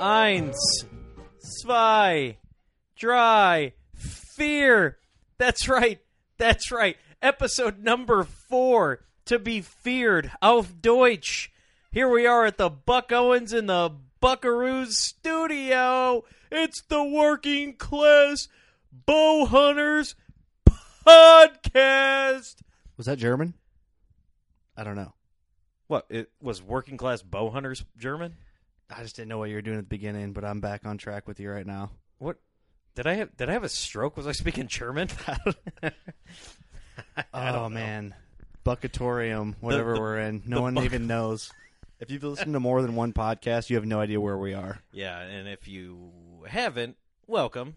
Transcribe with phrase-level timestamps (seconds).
[0.00, 0.56] Eins,
[1.60, 2.38] zwei,
[2.96, 4.96] drei, fear.
[5.36, 6.00] That's right.
[6.38, 6.96] That's right.
[7.20, 9.04] Episode number four.
[9.26, 10.32] To be feared.
[10.40, 11.52] Auf Deutsch.
[11.90, 13.90] Here we are at the Buck Owens in the
[14.22, 16.24] Buckaroos studio.
[16.50, 18.48] It's the working class
[18.90, 20.14] bow hunters
[21.06, 22.56] podcast.
[22.96, 23.54] Was that German?
[24.76, 25.12] I don't know.
[25.86, 26.06] What?
[26.08, 28.36] It was working class bow hunters German?
[28.94, 30.98] I just didn't know what you were doing at the beginning, but I'm back on
[30.98, 31.90] track with you right now.
[32.18, 32.38] What?
[32.94, 33.36] Did I have?
[33.36, 34.16] Did I have a stroke?
[34.16, 35.08] Was I speaking German?
[37.34, 38.14] Oh man,
[38.64, 41.50] Buckatorium, whatever the- we're in, no one even knows.
[42.00, 44.80] If you've listened to more than one podcast, you have no idea where we are.
[44.92, 46.10] Yeah, and if you
[46.46, 46.96] haven't,
[47.26, 47.76] welcome.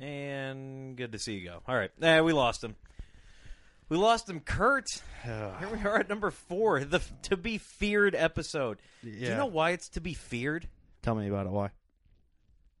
[0.00, 1.62] And good to see you go.
[1.66, 1.90] All right.
[2.02, 2.76] Eh, we lost him.
[3.88, 5.00] We lost him, Kurt.
[5.22, 8.78] Here we are at number four, the to be feared episode.
[9.02, 9.36] Do you Yeah.
[9.36, 10.68] know why it's to be feared?
[11.02, 11.50] Tell me about it.
[11.52, 11.70] Why?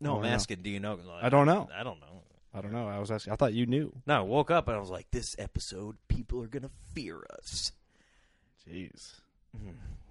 [0.00, 0.62] No, I'm asking.
[0.62, 0.98] Do you know?
[1.22, 1.68] I don't know.
[1.74, 2.22] I don't know.
[2.52, 2.88] I don't know.
[2.88, 3.32] I was asking.
[3.32, 3.92] I thought you knew.
[4.06, 7.72] No, I woke up and I was like, this episode, people are gonna fear us.
[8.68, 9.20] Jeez.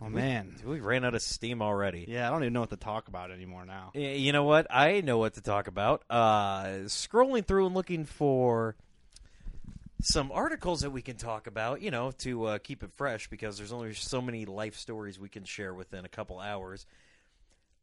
[0.02, 0.56] Oh man.
[0.66, 2.06] We ran out of steam already.
[2.08, 3.92] Yeah, I don't even know what to talk about anymore now.
[3.94, 4.68] You know what?
[4.70, 6.04] I know what to talk about.
[6.10, 8.76] Uh, scrolling through and looking for
[10.02, 13.58] some articles that we can talk about, you know, to uh, keep it fresh because
[13.58, 16.86] there's only so many life stories we can share within a couple hours.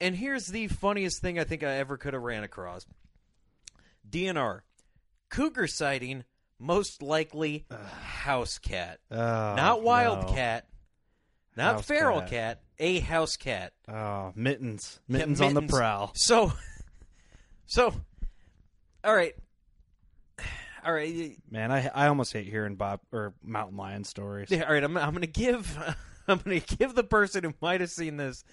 [0.01, 2.87] And here's the funniest thing I think I ever could have ran across
[4.09, 4.61] DNR
[5.31, 6.25] cougar sighting,
[6.59, 8.99] most likely house cat.
[9.11, 10.35] Oh, Not wild no.
[10.35, 10.67] cat,
[11.57, 12.61] not House feral cat.
[12.79, 13.73] a house cat.
[13.89, 15.01] Oh, mittens.
[15.09, 15.79] Mittens on the mittens.
[15.79, 16.13] prowl.
[16.15, 16.53] So,
[17.67, 17.93] so,
[19.05, 19.35] all right,
[20.85, 24.51] all right, Man, I I almost hate hearing Bob or mountain lion stories.
[24.51, 24.83] yeah, all right.
[24.85, 25.77] I'm I'm gonna give
[26.29, 28.45] I'm gonna give the person who might have seen this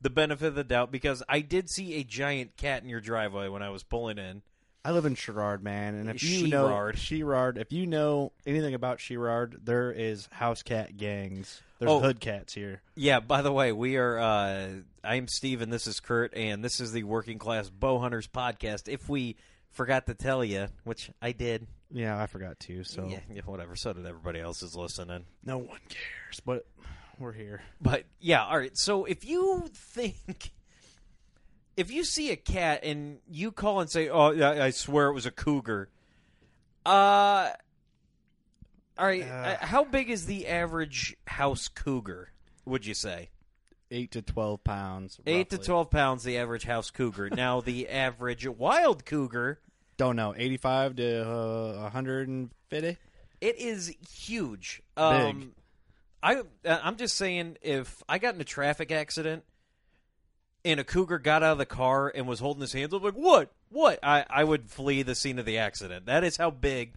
[0.00, 3.48] the benefit of the doubt because I did see a giant cat in your driveway
[3.48, 4.42] when I was pulling in.
[4.84, 6.90] I live in Sherrard, man, and if you know.
[6.94, 11.62] Sherrard, if you know anything about Sherrard, there is house cat gangs.
[11.78, 12.00] There's Oh.
[12.00, 12.82] hood cats here.
[12.96, 13.20] Yeah.
[13.20, 14.18] By the way, we are.
[14.18, 14.68] Uh,
[15.04, 18.88] I'm Steve, and this is Kurt, and this is the Working Class Bow Hunters podcast.
[18.88, 19.36] If we
[19.70, 22.82] forgot to tell you, which I did, Yeah, I forgot to.
[22.84, 23.76] So yeah, yeah, whatever.
[23.76, 25.26] So did everybody else is listening.
[25.44, 26.40] no one cares.
[26.44, 26.66] But
[27.18, 27.62] we're here.
[27.80, 28.76] But yeah, all right.
[28.76, 30.50] So if you think,
[31.76, 35.12] if you see a cat and you call and say, "Oh, I I swear it
[35.14, 35.88] was a cougar,"
[36.84, 37.50] uh,
[38.98, 39.22] all right.
[39.22, 42.30] uh, how big is the average house cougar?
[42.64, 43.30] Would you say
[43.90, 45.20] Eight to twelve pounds.
[45.26, 46.22] eight to twelve pounds?
[46.24, 47.28] The average house cougar.
[47.32, 49.60] now the average wild cougar,
[49.96, 50.34] Don't know.
[50.36, 52.96] Eighty-five to uh, hundred and fifty.
[53.40, 54.82] it is huge.
[54.96, 55.52] Um,
[56.22, 59.44] I uh, I'm just saying, if I got in a traffic accident
[60.64, 63.14] and a cougar got out of the car and was holding his hands up like
[63.14, 66.92] what what I, I would flee the scene of the accident that is how big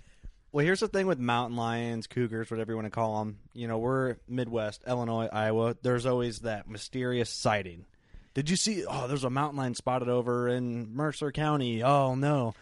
[0.52, 3.40] Well, here's the thing with mountain lions, cougars, whatever you want to call them.
[3.54, 5.76] You know, we're Midwest, Illinois, Iowa.
[5.82, 7.86] There's always that mysterious sighting.
[8.34, 8.86] Did you see?
[8.86, 11.84] Oh, there's a mountain lion spotted over in Mercer County.
[11.84, 12.54] Oh no.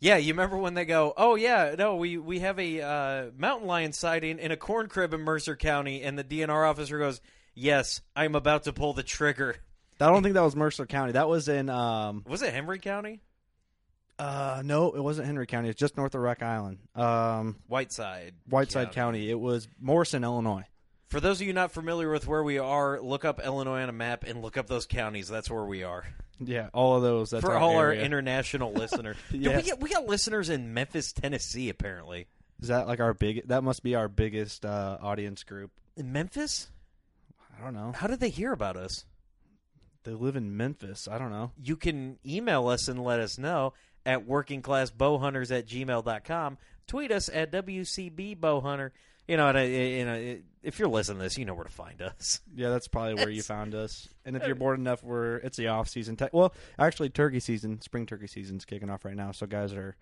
[0.00, 3.66] yeah you remember when they go oh yeah no we we have a uh, mountain
[3.68, 7.20] lion sighting in a corn crib in mercer county and the dnr officer goes
[7.54, 9.56] yes i'm about to pull the trigger
[10.00, 11.12] I don't think that was Mercer County.
[11.12, 13.20] That was in um was it henry county
[14.18, 15.68] uh no, it wasn't Henry County.
[15.68, 16.78] It's just north of Rock Island.
[16.94, 19.30] Um whiteside Whiteside County.
[19.30, 20.64] It was Morrison, Illinois.
[21.08, 23.92] for those of you not familiar with where we are look up illinois on a
[23.92, 26.04] map and look up those counties that's where we are
[26.40, 27.30] Yeah, all of those.
[27.30, 28.04] That's for our all our area.
[28.04, 29.16] international listeners.
[29.30, 29.62] Dude, Yes.
[29.64, 32.26] we, got, we got listeners in Memphis, Tennessee, apparently.
[32.60, 33.46] Is that like our big?
[33.48, 35.70] That must be our biggest uh, audience group.
[35.96, 36.68] In Memphis?
[37.58, 37.92] I don't know.
[37.94, 39.04] How did they hear about us?
[40.04, 41.08] They live in Memphis.
[41.10, 41.52] I don't know.
[41.62, 43.72] You can email us and let us know
[44.04, 46.58] at workingclassbowhunters at gmail.com.
[46.86, 48.90] Tweet us at WCBBowhunter.
[49.28, 52.02] You know, and, you know, if you're listening to this, you know where to find
[52.02, 52.40] us.
[52.54, 54.08] Yeah, that's probably where you found us.
[54.26, 56.16] And if you're bored enough, we're it's the off season.
[56.16, 59.30] Te- well, actually, turkey season, spring turkey season's kicking off right now.
[59.32, 59.96] So guys are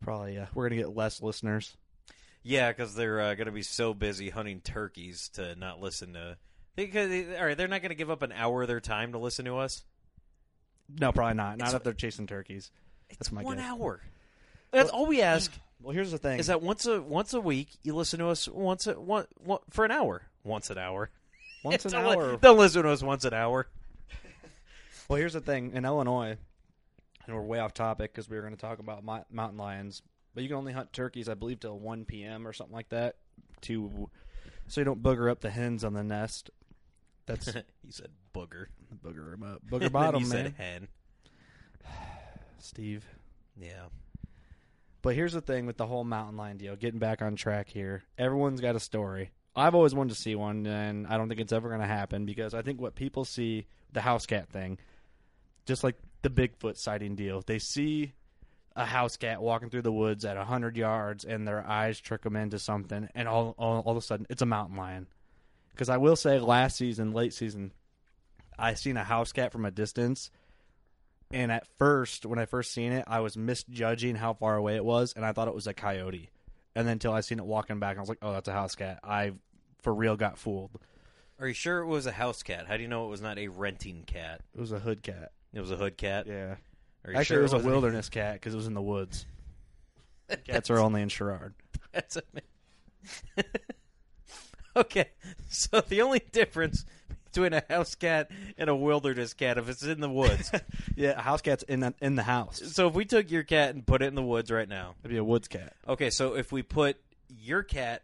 [0.00, 1.76] probably uh, we're gonna get less listeners.
[2.42, 6.36] Yeah, because they're uh, going to be so busy hunting turkeys to not listen to.
[6.76, 9.12] Because, eh, all right, they're not going to give up an hour of their time
[9.12, 9.84] to listen to us.
[10.88, 11.58] No, probably not.
[11.58, 12.70] Not It's- if they're chasing turkeys.
[13.10, 13.66] That's my One guess.
[13.66, 14.00] hour.
[14.72, 15.52] That's all we ask.
[15.80, 16.38] Well, here's the thing.
[16.40, 19.58] is that once a once a week you listen to us once a one, one
[19.70, 21.10] for an hour once an hour
[21.64, 22.36] once an Don't li- hour.
[22.38, 23.68] don't listen to us once an hour
[25.08, 25.72] Well, here's the thing.
[25.74, 26.38] In Illinois,
[27.26, 30.02] and we're way off topic because we were going to talk about mountain lions,
[30.34, 32.48] but you can only hunt turkeys, I believe, till 1 p.m.
[32.48, 33.16] or something like that,
[33.62, 34.08] to
[34.66, 36.50] so you don't booger up the hens on the nest.
[37.26, 38.66] That's he said booger
[39.04, 40.44] booger 'em up, booger bottom, he man.
[40.44, 40.88] said hen
[42.58, 43.04] Steve.
[43.56, 43.86] yeah
[45.02, 46.76] But here's the thing with the whole mountain lion deal.
[46.76, 49.30] Getting back on track here, everyone's got a story.
[49.56, 52.24] I've always wanted to see one, and I don't think it's ever going to happen
[52.26, 54.78] because I think what people see the house cat thing,
[55.64, 58.14] just like the Bigfoot sighting deal, they see
[58.74, 62.34] a house cat walking through the woods at hundred yards, and their eyes trick them
[62.34, 65.06] into something, and all all, all of a sudden it's a mountain lion.
[65.74, 67.72] Because I will say, last season, late season,
[68.58, 70.30] I seen a house cat from a distance,
[71.32, 74.84] and at first, when I first seen it, I was misjudging how far away it
[74.84, 76.30] was, and I thought it was a coyote.
[76.76, 78.74] And then until I seen it walking back, I was like, "Oh, that's a house
[78.76, 79.32] cat." I
[79.82, 80.70] for real got fooled.
[81.38, 83.36] are you sure it was a house cat how do you know it was not
[83.38, 85.32] a renting cat It was a hood cat.
[85.52, 86.54] it was a hood cat Yeah,
[87.04, 89.26] Are you actually, sure it was a wilderness cat because it was in the woods.
[90.46, 91.54] Cats are only in Sherrard.
[91.92, 92.22] That's a
[94.76, 95.10] okay.
[95.48, 96.84] So the only difference
[97.24, 100.50] between a house cat and a wilderness cat if it's in the woods.
[100.96, 102.62] Yeah, a house cat's in the, in the house.
[102.72, 105.10] so if we took your cat and put it in the woods right now, It'd
[105.10, 105.72] be a woods cat.
[105.88, 106.10] okay.
[106.10, 106.96] So if we put
[107.28, 108.02] your cat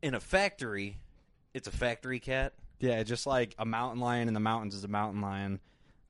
[0.00, 0.96] in a factory,
[1.52, 2.54] it's a factory cat.
[2.78, 5.60] Yeah, just like a mountain lion in the mountains is a mountain lion,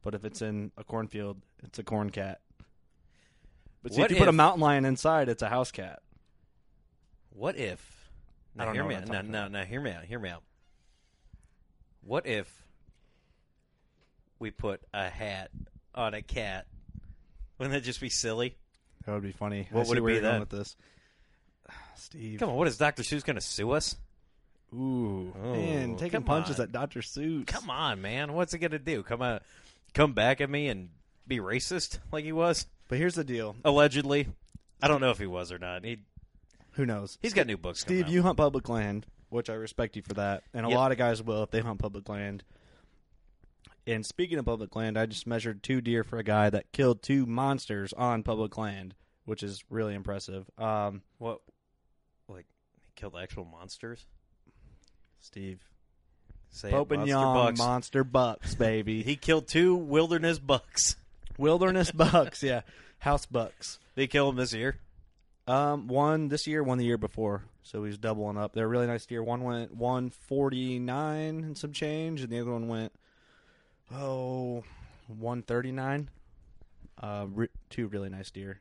[0.02, 2.40] but if it's in a cornfield, it's a corn cat.
[3.82, 6.00] But see, What if you put a if- mountain lion inside, it's a house cat.
[7.30, 8.00] What if?
[8.57, 9.07] I Now don't hear know me out.
[9.09, 10.04] Now, now, now, hear me out.
[10.04, 10.42] Hear me out.
[12.02, 12.50] What if
[14.38, 15.50] we put a hat
[15.95, 16.66] on a cat?
[17.59, 18.57] Wouldn't that just be silly?
[19.07, 19.69] That would be funny.
[19.71, 20.40] What I see would it where be you're going then?
[20.40, 20.76] with this?
[21.97, 22.40] Steve.
[22.40, 23.02] Come on, what is Dr.
[23.02, 23.97] Seuss going to sue us?
[24.75, 26.64] Ooh, Oh, man, taking come punches on.
[26.64, 27.00] at Dr.
[27.00, 27.47] Seuss.
[27.47, 28.33] Come on, man.
[28.33, 29.02] What's he going to do?
[29.02, 29.40] Come on,
[29.95, 30.90] come back at me and
[31.26, 33.57] be racist like he was But here's the deal.
[33.64, 34.28] allegedly.
[34.83, 35.85] I don't know if he was or not.
[35.85, 35.99] He
[36.72, 37.18] Who knows?
[37.20, 37.80] he's got new books.
[37.80, 40.76] Steve, you hunt public land, which I respect you for that, and a Yep.
[40.78, 42.44] lot of guys will if they hunt public land.
[43.86, 47.02] And speaking of public land, I just measured two deer for a guy that killed
[47.02, 50.48] two monsters on public land, which is really impressive.
[50.58, 51.40] Um, what?
[52.28, 52.46] Like
[52.84, 54.06] he killed actual monsters?
[55.18, 55.60] Steve,
[56.50, 57.58] Say it, Pope and monster Young, bucks.
[57.58, 60.96] monster bucks, baby, He killed two wilderness bucks.
[61.38, 62.62] wilderness bucks, yeah,
[63.00, 63.78] house bucks.
[63.96, 64.78] They killed him this year.
[65.47, 67.44] Um, one this year, one the year before.
[67.62, 68.52] So he's doubling up.
[68.52, 69.23] They're really nice deer.
[69.23, 72.92] One went one forty nine and some change, and the other one went
[73.92, 74.64] oh
[75.06, 76.09] one thirty nine.
[77.00, 78.61] Uh, re- two really nice deer.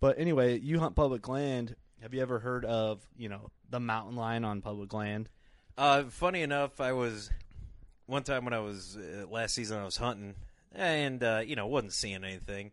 [0.00, 1.74] But anyway, you hunt public land.
[2.02, 5.28] Have you ever heard of you know the mountain lion on public land?
[5.76, 7.30] Uh, funny enough, I was
[8.06, 10.34] one time when I was uh, last season I was hunting
[10.72, 12.72] and uh, you know wasn't seeing anything,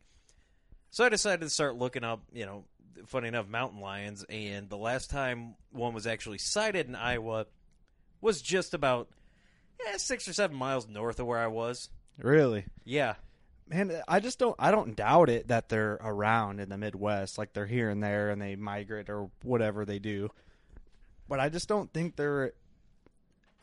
[0.89, 2.21] so I decided to start looking up.
[2.33, 2.63] You know,
[3.07, 7.45] funny enough, mountain lions, and the last time one was actually sighted in Iowa
[8.21, 9.09] was just about
[9.87, 11.89] eh, six or seven miles north of where I was.
[12.17, 12.65] Really?
[12.83, 13.15] Yeah,
[13.67, 14.55] Man, I just don't.
[14.59, 18.29] I don't doubt it that they're around in the Midwest, like they're here and there,
[18.29, 20.29] and they migrate or whatever they do.
[21.27, 22.53] But I just don't think they're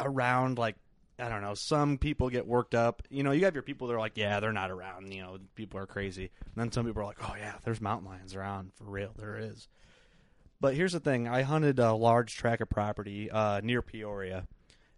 [0.00, 0.58] around.
[0.58, 0.74] Like
[1.18, 1.54] I don't know.
[1.54, 3.02] Some people get worked up.
[3.10, 5.12] You know, you have your people that are like, yeah, they're not around.
[5.12, 6.30] You know, people are crazy.
[6.44, 9.12] And then some people are like, oh yeah, there's mountain lions around for real.
[9.16, 9.68] There is.
[10.62, 14.46] But here's the thing: I hunted a large tract of property uh, near Peoria,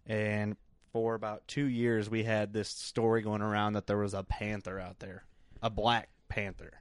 [0.05, 0.55] and
[0.93, 4.79] for about two years, we had this story going around that there was a panther
[4.79, 5.25] out there,
[5.63, 6.71] a black panther,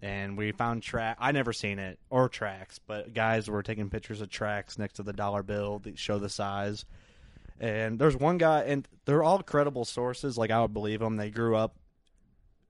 [0.00, 1.16] and we found track.
[1.18, 5.02] I never seen it or tracks, but guys were taking pictures of tracks next to
[5.02, 6.84] the dollar bill that show the size.
[7.58, 10.36] And there's one guy, and they're all credible sources.
[10.36, 11.16] Like I would believe them.
[11.16, 11.76] They grew up,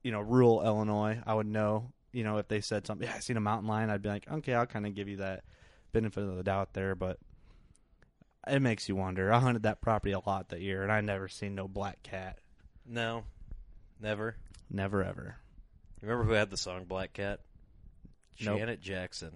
[0.03, 1.19] you know, rural Illinois.
[1.27, 3.07] I would know, you know, if they said something.
[3.09, 3.91] Yeah, I seen a mountain lion.
[3.91, 5.45] I'd be like, okay, I'll kind of give you that
[5.93, 7.19] benefit of the doubt there, but
[8.47, 9.33] it makes you wonder.
[9.33, 12.39] I hunted that property a lot that year, and I never seen no black cat.
[12.89, 13.25] no,
[14.01, 14.37] never.
[14.71, 15.37] Never ever.
[16.03, 17.41] Remember who had the song Black Cat?
[18.41, 18.59] Nope.
[18.59, 19.31] Janet Jackson.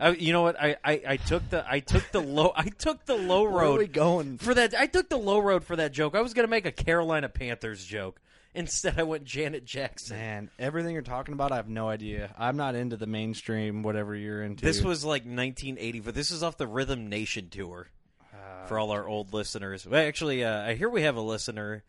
[0.00, 0.60] I, you know what?
[0.60, 3.72] I, I, I took the I took the low I took the low Where are
[3.72, 4.38] we road going?
[4.38, 4.74] for that.
[4.74, 6.14] I took the low road for that joke.
[6.16, 8.20] I was gonna make a Carolina Panthers joke.
[8.56, 10.16] Instead, I went Janet Jackson.
[10.16, 12.32] Man, everything you're talking about, I have no idea.
[12.38, 14.64] I'm not into the mainstream, whatever you're into.
[14.64, 17.88] This was like 1980, but this is off the Rhythm Nation tour
[18.32, 19.84] Uh, for all our old listeners.
[19.86, 21.82] Well, actually, uh, I hear we have a listener.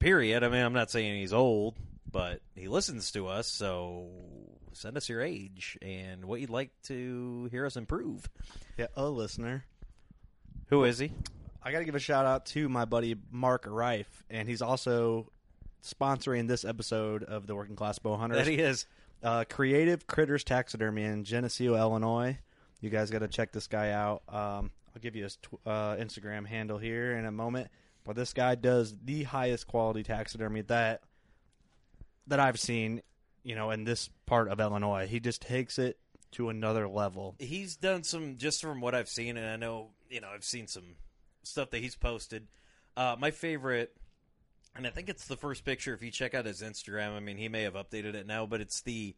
[0.00, 0.42] Period.
[0.42, 1.76] I mean, I'm not saying he's old,
[2.10, 4.08] but he listens to us, so
[4.76, 8.28] send us your age and what you'd like to hear us improve.
[8.76, 9.64] yeah, a listener.
[10.68, 11.12] Who is he?
[11.62, 15.30] I got to give a shout out to my buddy Mark Reif, and he's also
[15.82, 18.38] sponsoring this episode of the Working Class Bow Hunters.
[18.38, 18.86] That he is.
[19.22, 22.38] uh, Creative Critters Taxidermy in Geneseo, Illinois.
[22.80, 24.22] You guys got to check this guy out.
[24.28, 27.68] Um, I'll give you his tw- uh, Instagram handle here in a moment.
[28.04, 31.02] But this guy does the highest quality taxidermy that
[32.28, 33.02] that I've seen,
[33.46, 35.06] you know, in this part of Illinois.
[35.06, 35.98] He just takes it
[36.32, 37.36] to another level.
[37.38, 40.66] He's done some, just from what I've seen, and I know, you know, I've seen
[40.66, 40.96] some
[41.44, 42.48] stuff that he's posted.
[42.96, 43.96] Uh, my favorite,
[44.74, 45.94] and I think it's the first picture.
[45.94, 48.60] If you check out his Instagram, I mean, he may have updated it now, but
[48.60, 49.14] it's the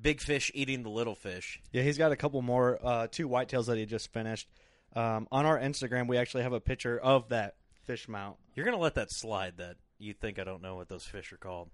[0.00, 1.60] big fish eating the little fish.
[1.72, 4.48] Yeah, he's got a couple more, uh, two whitetails that he just finished.
[4.96, 8.38] Um, on our Instagram, we actually have a picture of that fish mount.
[8.54, 11.38] You're gonna let that slide that you think I don't know what those fish are
[11.38, 11.68] called.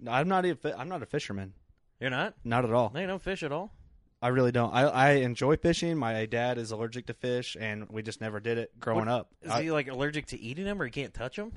[0.00, 1.54] No, I'm not a, I'm not a fisherman,
[2.00, 2.34] You're not?
[2.44, 2.90] not at all.
[2.94, 3.72] No, you don't fish at all.
[4.20, 4.72] I really don't.
[4.72, 5.98] I, I enjoy fishing.
[5.98, 9.28] My dad is allergic to fish, and we just never did it growing What- up.
[9.42, 11.52] Is I, he like allergic to eating them, or he can't touch them?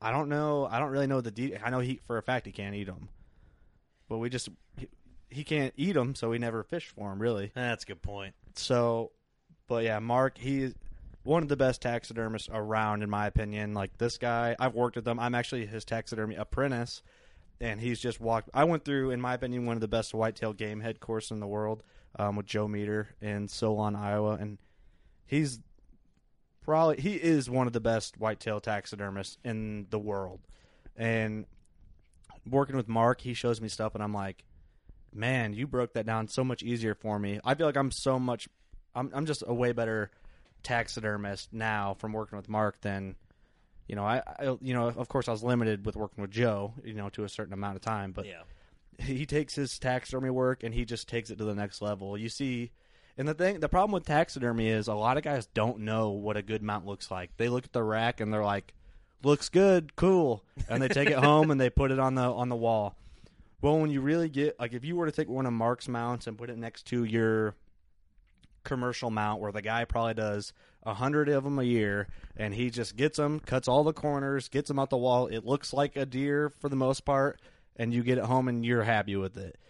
[0.00, 0.66] I don't know.
[0.70, 1.30] I don't really know the.
[1.30, 3.08] De- I know he for a fact he can't eat them,
[4.08, 4.48] but we just
[4.78, 4.88] he,
[5.28, 7.50] he can't eat them, so we never fish for him really.
[7.54, 8.34] That's a good point.
[8.54, 9.10] So,
[9.66, 10.74] but yeah, Mark, he's
[11.22, 13.74] one of the best taxidermists around, in my opinion.
[13.74, 15.18] Like this guy, I've worked with him.
[15.20, 17.02] I'm actually his taxidermy apprentice,
[17.60, 18.50] and he's just walked.
[18.54, 21.40] I went through, in my opinion, one of the best whitetail game head course in
[21.40, 21.82] the world
[22.18, 24.58] um, with Joe Meder in Solon, Iowa, and
[25.26, 25.60] he's
[26.62, 30.40] probably he is one of the best whitetail taxidermists in the world.
[30.96, 31.46] And
[32.48, 34.44] working with Mark, he shows me stuff, and I'm like,
[35.12, 37.40] man, you broke that down so much easier for me.
[37.44, 38.48] I feel like I'm so much,
[38.94, 40.10] I'm I'm just a way better
[40.62, 43.16] taxidermist now from working with Mark than,
[43.90, 46.74] you know, I, I you know, of course I was limited with working with Joe,
[46.84, 48.42] you know, to a certain amount of time, but Yeah.
[49.04, 52.16] he takes his taxidermy work and he just takes it to the next level.
[52.16, 52.70] You see,
[53.18, 56.36] and the thing, the problem with taxidermy is a lot of guys don't know what
[56.36, 57.36] a good mount looks like.
[57.36, 58.74] They look at the rack and they're like,
[59.24, 62.48] "Looks good, cool," and they take it home and they put it on the on
[62.48, 62.94] the wall.
[63.60, 66.28] Well, when you really get like, if you were to take one of Mark's mounts
[66.28, 67.56] and put it next to your
[68.64, 70.52] commercial mount, where the guy probably does
[70.84, 74.48] a hundred of them a year, and he just gets them, cuts all the corners,
[74.48, 75.26] gets them out the wall.
[75.26, 77.38] It looks like a deer for the most part,
[77.76, 79.58] and you get it home and you're happy with it.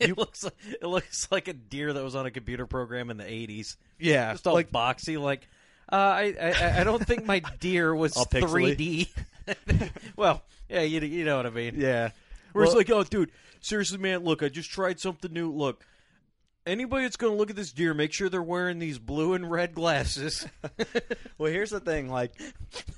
[0.00, 3.16] It looks like it looks like a deer that was on a computer program in
[3.16, 3.74] the '80s.
[3.98, 5.20] Yeah, Just all like boxy.
[5.20, 5.48] Like,
[5.90, 9.08] uh, I, I I don't think my deer was pixely.
[9.48, 9.90] 3D.
[10.16, 11.74] well, yeah, you you know what I mean.
[11.76, 12.10] yeah.
[12.52, 15.50] Where it's Well- like, oh, dude, seriously, man, look, I just tried something new.
[15.50, 15.84] Look,
[16.68, 19.50] anybody that's going to look at this deer, make sure they're wearing these blue and
[19.50, 20.46] red glasses.
[21.38, 22.10] Well, here's the thing.
[22.10, 22.32] Like,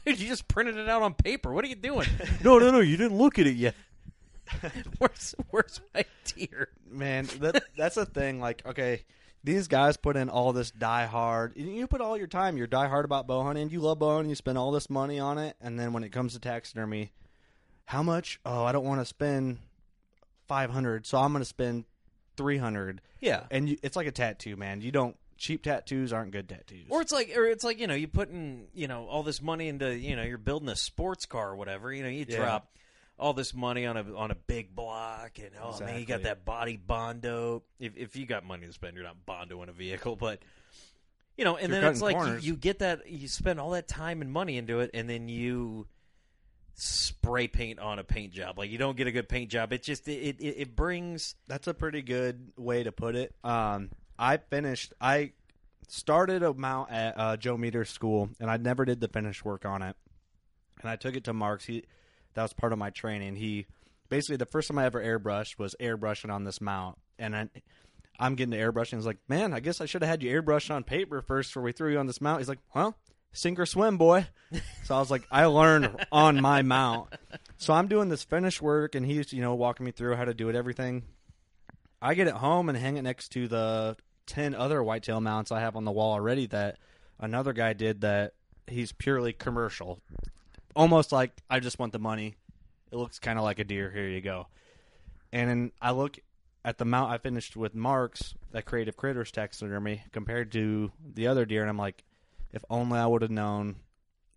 [0.06, 1.52] Dude, you just printed it out on paper.
[1.52, 2.08] What are you doing?
[2.42, 3.74] no, no, no, you didn't look at it yet.
[4.98, 6.68] where's, where's my deer?
[6.90, 8.40] man, that that's the thing.
[8.40, 9.04] Like, okay,
[9.44, 11.54] these guys put in all this die hard.
[11.54, 12.56] You- put all your time.
[12.56, 13.68] You're die hard about bow hunting.
[13.68, 14.30] You love bow hunting.
[14.30, 17.12] You spend all this money on it, and then when it comes to taxidermy,
[17.84, 18.40] how much?
[18.46, 19.58] Oh, I don't want to spend
[20.48, 21.84] five hundred, so I'm going to spend
[22.40, 23.02] three hundred.
[23.20, 23.44] Yeah.
[23.50, 24.80] And you, it's like a tattoo, man.
[24.80, 26.86] You don't cheap tattoos aren't good tattoos.
[26.88, 29.68] Or it's like, or it's like you know, you putting you know all this money
[29.68, 31.92] into you know you're building a sports car or whatever.
[31.92, 32.36] You know, you Yeah.
[32.36, 32.70] drop
[33.18, 36.46] all this money on a on a big block, and oh man, you got that
[36.46, 37.62] body bondo.
[37.78, 40.40] If if you got money to spend, you're not bondoing a vehicle, but
[41.36, 43.88] you know, and You're then it's like you, you get that you spend all that
[43.88, 45.86] time and money into it, and then you
[46.74, 48.58] spray paint on a paint job.
[48.58, 49.72] Like you don't get a good paint job.
[49.72, 53.34] It just it it, it brings That's a pretty good way to put it.
[53.44, 54.92] Um, I finished.
[55.00, 55.32] I
[55.88, 59.64] started a mount at uh, Joe Meder's school, and I never did the finish work
[59.64, 59.96] on it.
[60.80, 61.64] And I took it to Mark's.
[61.64, 61.84] He
[62.34, 63.36] that was part of my training.
[63.36, 63.66] He
[64.08, 67.48] basically the first time I ever airbrushed was airbrushing on this mount, and I,
[68.18, 68.96] I'm getting to airbrushing.
[68.96, 71.62] He's like, "Man, I guess I should have had you airbrush on paper first before
[71.62, 72.96] we threw you on this mount." He's like, "Well,
[73.32, 74.26] sink or swim, boy."
[74.84, 77.08] so I was like, I learned on my mount.
[77.58, 80.34] So I'm doing this finish work, and he's you know walking me through how to
[80.34, 81.04] do it, everything.
[82.02, 83.96] I get it home and hang it next to the
[84.26, 86.78] ten other whitetail mounts I have on the wall already that
[87.18, 88.34] another guy did that
[88.66, 90.00] he's purely commercial.
[90.74, 92.36] Almost like I just want the money.
[92.90, 93.90] It looks kind of like a deer.
[93.90, 94.46] Here you go.
[95.32, 96.18] And I look
[96.64, 101.44] at the mount I finished with Marks, that Creative Critters taxidermy, compared to the other
[101.44, 102.04] deer, and I'm like,
[102.52, 103.76] if only I would have known,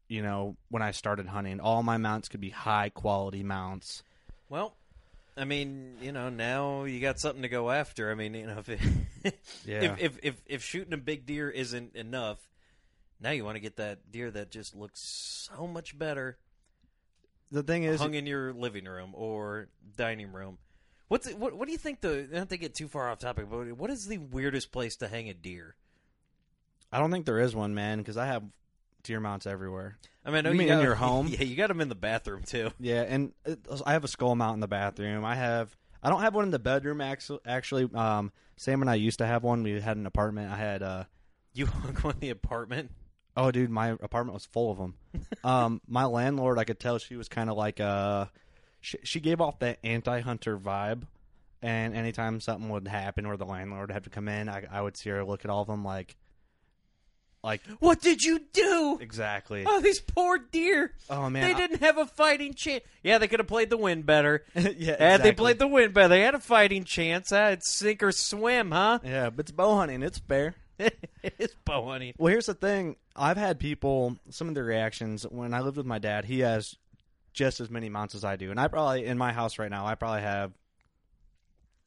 [0.07, 4.03] you know, when I started hunting, all my mounts could be high quality mounts.
[4.49, 4.75] well.
[5.35, 8.11] I mean, you know, now you got something to go after.
[8.11, 8.79] I mean, you know, if it,
[9.65, 9.81] Yeah.
[9.81, 12.37] if, if if if shooting a big deer isn't enough,
[13.19, 16.37] now you want to get that deer that just looks so much better
[17.51, 20.59] The thing is, hung in your living room or dining room.
[21.07, 21.53] What's it, what?
[21.55, 22.27] What do you think the?
[22.31, 25.29] Not to get too far off topic, but what is the weirdest place to hang
[25.29, 25.75] a deer?
[26.93, 28.43] I don't think there is one, man, because I have
[29.03, 29.97] deer mounts everywhere.
[30.25, 31.27] I mean, I know You mean got, in your home?
[31.27, 32.71] Yeah, you got them in the bathroom too.
[32.79, 35.25] Yeah, and it, I have a skull mount in the bathroom.
[35.25, 35.75] I have.
[36.01, 37.01] I don't have one in the bedroom.
[37.01, 39.63] Actually, actually, um, Sam and I used to have one.
[39.63, 40.51] We had an apartment.
[40.51, 40.83] I had.
[40.83, 41.03] Uh,
[41.53, 42.91] You hung one in the apartment.
[43.35, 44.95] oh, dude, my apartment was full of them.
[45.43, 48.25] um, my landlord, I could tell she was kind of like uh,
[48.81, 51.03] she, she gave off that anti-hunter vibe.
[51.61, 54.97] And anytime something would happen where the landlord had to come in, I, I would
[54.97, 56.17] see her look at all of them like,
[57.43, 58.97] like What did you do?
[59.01, 59.63] exactly.
[59.67, 60.93] Oh, these poor deer.
[61.09, 62.83] Oh man, They I- didn't have a fighting chance.
[63.03, 64.45] Yeah, they could have played the wind better.
[64.55, 67.29] yeah, Had they played the wind better, they had a fighting chance.
[67.31, 67.49] Huh?
[67.51, 68.99] It's sink or swim, huh?
[69.03, 70.01] Yeah, but it's bow hunting.
[70.03, 70.55] It's fair.
[71.21, 72.13] it's bow hunting.
[72.17, 72.95] Well, here's the thing.
[73.15, 76.25] I've had people, some of their reactions when I lived with my dad.
[76.25, 76.75] He has
[77.33, 79.85] just as many mounts as I do, and I probably in my house right now.
[79.85, 80.51] I probably have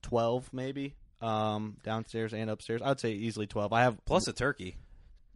[0.03, 2.83] twelve, maybe um, downstairs and upstairs.
[2.83, 3.73] I would say easily twelve.
[3.73, 4.77] I have Plus a turkey.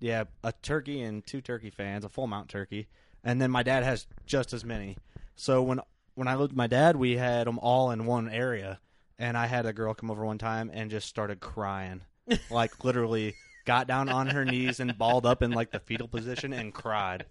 [0.00, 2.88] Yeah, a turkey and two turkey fans, a full mount turkey,
[3.22, 4.96] and then my dad has just as many.
[5.36, 5.80] So when
[6.14, 8.80] when I lived with my dad, we had them all in one area,
[9.18, 12.00] and I had a girl come over one time and just started crying,
[12.50, 13.34] like literally
[13.66, 17.26] got down on her knees and balled up in like the fetal position and cried,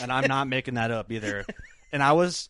[0.00, 1.44] and I'm not making that up either,
[1.92, 2.48] and I was.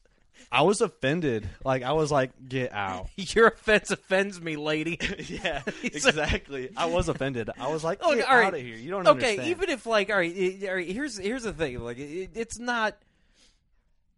[0.53, 1.49] I was offended.
[1.65, 4.99] Like I was like, "Get out!" Your offense offends me, lady.
[5.29, 6.71] yeah, exactly.
[6.77, 7.51] I was offended.
[7.59, 8.47] I was like, Look, "Get all right.
[8.47, 9.49] out of here!" You don't okay, understand.
[9.49, 11.79] even if like, all right, it- all right, here's here's the thing.
[11.81, 12.97] Like, it, it's not,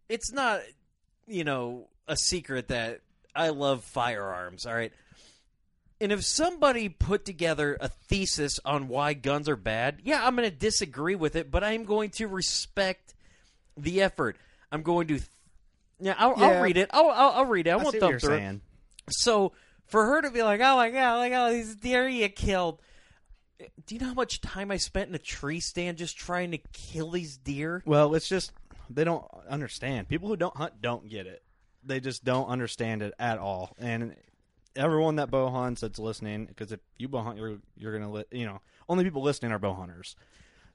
[0.08, 0.60] it's not,
[1.26, 3.00] you know, a secret that
[3.34, 4.66] I love firearms.
[4.66, 4.92] All right,
[6.00, 10.48] and if somebody put together a thesis on why guns are bad, yeah, I'm going
[10.48, 13.14] to disagree with it, but I'm going to respect
[13.76, 14.36] the effort.
[14.70, 15.20] I'm going to,
[16.00, 16.90] yeah, I'll, I'll read it.
[16.92, 17.70] I'll, I'll, I'll read it.
[17.70, 18.60] I, I won't thumb through it.
[19.10, 19.52] So
[19.86, 22.80] for her to be like, "Oh my god, like oh these deer you killed,"
[23.86, 26.58] do you know how much time I spent in a tree stand just trying to
[26.72, 27.82] kill these deer?
[27.86, 28.52] Well, it's just
[28.90, 30.08] they don't understand.
[30.08, 31.42] People who don't hunt don't get it.
[31.84, 33.74] They just don't understand it at all.
[33.78, 34.16] And
[34.74, 38.24] everyone that bow hunts that's listening, because if you bow hunt, you're you're gonna li-
[38.30, 40.16] you know only people listening are bow hunters.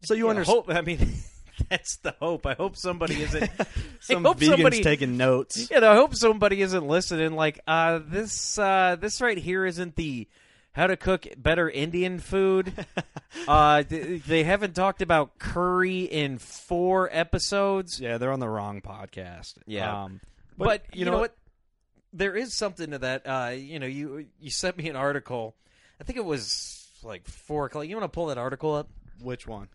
[0.03, 0.63] So you I understand.
[0.69, 0.99] I mean,
[1.69, 2.45] that's the hope.
[2.45, 3.49] I hope somebody isn't.
[3.99, 4.83] Some I hope vegans somebody.
[4.83, 5.69] taking notes.
[5.69, 7.33] you know, I hope somebody isn't listening.
[7.33, 10.27] Like, uh, this uh, this right here isn't the
[10.73, 12.73] how to cook better Indian food.
[13.47, 17.99] uh, th- they haven't talked about curry in four episodes.
[17.99, 19.55] Yeah, they're on the wrong podcast.
[19.65, 20.03] Yeah.
[20.03, 20.21] um,
[20.57, 21.35] But, you, know, what?
[22.13, 23.23] there is something to that.
[23.27, 25.55] Uh, you know, you you sent me an article.
[25.99, 27.87] I think it was like four o'clock.
[27.87, 28.89] You want to pull that article up?
[29.21, 29.67] Which one?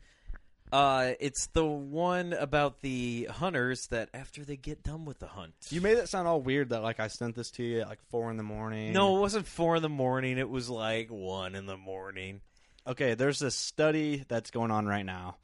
[0.73, 5.55] Uh, it's the one about the hunters that after they get done with the hunt.
[5.71, 8.01] You made it sound all weird that like I sent this to you at like
[8.11, 8.93] four in the morning.
[8.93, 10.39] no, it wasn't four in the morning.
[10.39, 12.41] It was like one in the morning.
[12.87, 15.37] Okay, there's this study that's going on right now,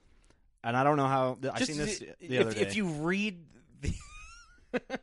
[0.64, 1.38] and I don't know how.
[1.52, 2.60] I Just seen this the- the if, other day.
[2.62, 3.38] if you read
[3.80, 3.92] the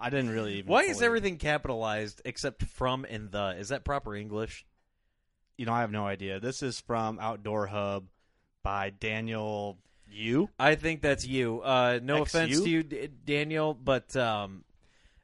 [0.00, 0.70] I didn't really even.
[0.70, 3.56] Why is everything capitalized except from and the?
[3.58, 4.64] Is that proper English?
[5.56, 6.38] You know, I have no idea.
[6.38, 8.06] This is from Outdoor Hub
[8.62, 9.78] by Daniel
[10.10, 10.48] you?
[10.58, 11.60] I think that's you.
[11.62, 12.22] Uh, no XU?
[12.22, 14.64] offense to you, D- Daniel, but um,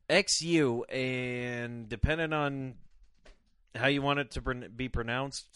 [0.09, 2.75] XU, and depending on
[3.75, 5.47] how you want it to be pronounced,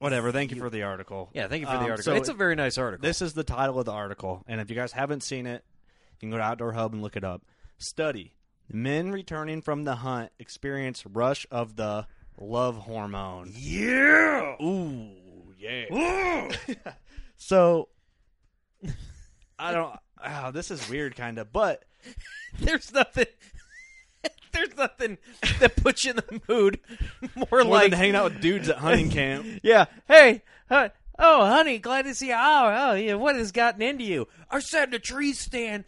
[0.00, 0.32] Whatever.
[0.32, 1.30] Thank you for the article.
[1.32, 2.02] yeah, thank you for the Um, article.
[2.12, 3.06] so it's a very nice article.
[3.06, 5.64] This is the title of the article, and if you guys haven't seen it,
[6.12, 7.42] you can go to Outdoor Hub and look it up.
[7.78, 8.34] Study:
[8.70, 12.06] Men returning from the hunt experience rush of the
[12.38, 13.52] love hormone.
[13.56, 14.56] yeah.
[14.62, 15.10] Ooh,
[15.64, 16.50] yeah.
[17.36, 17.88] so,
[19.58, 19.96] I don't.
[20.26, 21.84] Oh, this is weird, kind of, but
[22.58, 23.26] There's nothing.
[24.52, 25.18] There's nothing
[25.58, 26.80] that puts you in the mood
[27.34, 29.46] more, more like than hanging out with dudes at hunting camp.
[29.62, 29.86] Yeah.
[30.06, 30.42] Hey.
[30.70, 32.34] Uh, oh, honey, glad to see you.
[32.34, 33.14] Oh, oh, yeah.
[33.14, 34.28] What has gotten into you?
[34.50, 35.84] I sat in a tree stand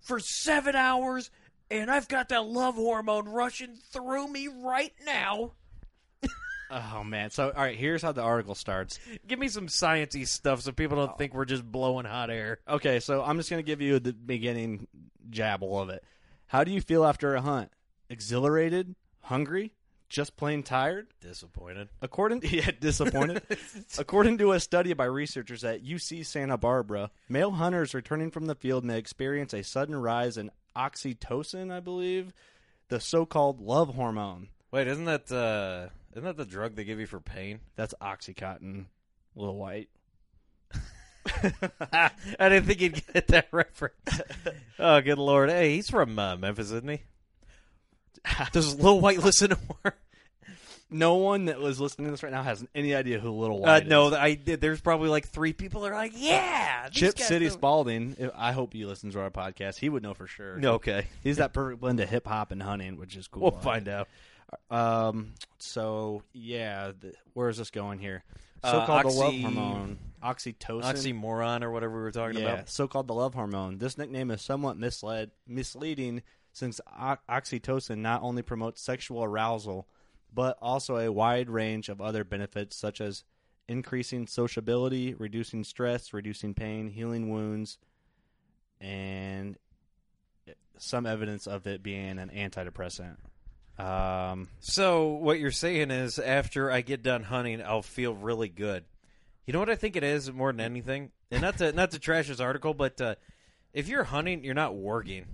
[0.00, 1.30] for seven hours,
[1.70, 5.52] and I've got that love hormone rushing through me right now.
[6.70, 7.30] Oh man!
[7.30, 8.98] So, all right, here's how the article starts.
[9.26, 12.58] Give me some sciencey stuff so people don't think we're just blowing hot air.
[12.68, 14.86] Okay, so I'm just gonna give you the beginning
[15.30, 16.04] jabble of it.
[16.46, 17.70] How do you feel after a hunt?
[18.10, 18.94] Exhilarated?
[19.22, 19.72] Hungry?
[20.08, 21.08] Just plain tired?
[21.20, 21.88] Disappointed.
[22.00, 23.42] According yeah, disappointed.
[23.98, 28.54] According to a study by researchers at UC Santa Barbara, male hunters returning from the
[28.54, 32.32] field may experience a sudden rise in oxytocin, I believe,
[32.88, 34.48] the so-called love hormone.
[34.70, 37.60] Wait, isn't that uh, isn't that the drug they give you for pain?
[37.76, 38.86] That's oxycontin,
[39.36, 39.88] Lil Wyte.
[41.90, 42.10] I
[42.48, 43.94] didn't think he'd get that reference.
[44.78, 45.50] oh, good lord!
[45.50, 47.02] Hey, he's from uh, Memphis, isn't he?
[48.52, 49.94] Does Lil Wyte listen to more?
[50.90, 53.68] No one that was listening to this right now has any idea who Little Uh,
[53.68, 53.88] Wyte is.
[53.90, 54.62] no, I did.
[54.62, 58.16] There's probably like three people that are like, yeah, these Chip guys City know- Spalding.
[58.18, 59.78] if- I hope he listens to our podcast.
[59.78, 60.58] He would know for sure.
[60.64, 63.42] Okay, He's that perfect blend of hip hop and hunting, which is cool.
[63.42, 64.08] we'll find out.
[64.70, 65.34] Um.
[65.58, 68.24] So yeah, the, where is this going here?
[68.62, 70.82] Uh, So-called the love hormone, oxytocin.
[70.82, 72.68] Oxymoron or whatever we were talking yeah, about.
[72.68, 73.78] so-called the love hormone.
[73.78, 79.86] This nickname is somewhat misled, misleading, since o- oxytocin not only promotes sexual arousal,
[80.34, 83.24] but also a wide range of other benefits such as
[83.68, 87.78] increasing sociability, reducing stress, reducing pain, healing wounds,
[88.80, 89.56] and
[90.78, 93.16] some evidence of it being an antidepressant.
[93.78, 98.84] Um, So what you're saying is, after I get done hunting, I'll feel really good.
[99.46, 101.98] You know what I think it is more than anything, and not to not to
[101.98, 103.14] trash this article, but uh,
[103.72, 105.24] if you're hunting, you're not working.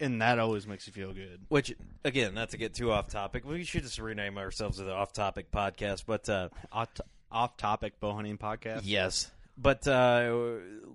[0.00, 1.42] and that always makes you feel good.
[1.48, 1.72] Which,
[2.04, 5.12] again, not to get too off topic, we should just rename ourselves to the Off
[5.12, 6.04] Topic Podcast.
[6.06, 6.88] But uh, Off,
[7.30, 8.80] off topic bow hunting podcast.
[8.84, 10.34] yes, but uh,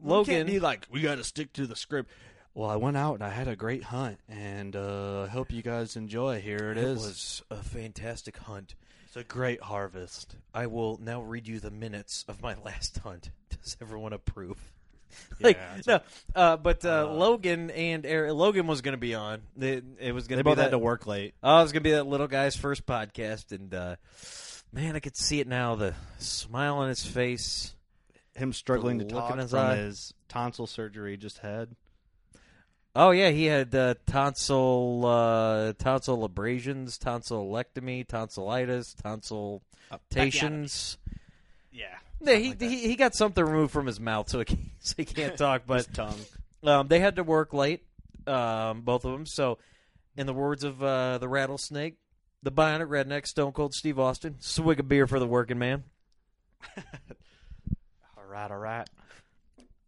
[0.03, 2.11] Logan, be like, we got to stick to the script.
[2.59, 5.61] Well, I went out and I had a great hunt, and uh, I hope you
[5.61, 6.41] guys enjoy.
[6.41, 6.83] Here it is.
[6.83, 6.97] it it is.
[6.97, 8.75] was a fantastic hunt.
[9.05, 10.35] It's a great harvest.
[10.53, 13.29] I will now read you the minutes of my last hunt.
[13.49, 14.57] Does everyone approve?
[15.39, 16.01] like Yeah, it's no,
[16.35, 19.41] uh, but uh, Uh, Logan and Eric, Logan was going to be on.
[19.57, 20.63] It, it was going They to be both that.
[20.63, 21.35] had to work late.
[21.41, 23.95] Oh, it was going to be that little guy's first podcast, and uh,
[24.73, 25.75] man, I could see it now.
[25.75, 27.73] The smile on his face.
[28.35, 29.75] Him struggling to talk in his from eye.
[29.77, 31.69] his tonsil surgery he just had.
[33.01, 40.97] Oh yeah, he had uh, tonsil uh, tonsil abrasions, tonsillectomy, tonsillitis, tonsiltations.
[41.71, 44.93] Yeah, Yeah, he, he he got something removed from his mouth, so he can't, so
[44.97, 45.61] he can't talk.
[45.65, 46.19] But his tongue.
[46.63, 47.85] um, they had to work late,
[48.27, 49.25] um, both of them.
[49.25, 49.59] So,
[50.17, 51.95] in the words of uh, the rattlesnake,
[52.43, 55.85] the bionic redneck, Stone Cold Steve Austin, swig a beer for the working man.
[58.17, 58.89] All right, all right.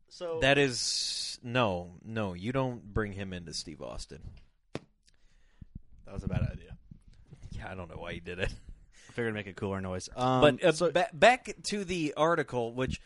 [0.08, 0.80] So That is
[1.44, 2.34] no, no.
[2.34, 4.22] You don't bring him into Steve Austin.
[6.06, 6.78] that was a bad idea.
[7.52, 8.54] Yeah, I don't know why he did it.
[9.10, 10.10] I figured make a cooler noise.
[10.16, 13.02] Um, but uh, so, ba- back to the article, which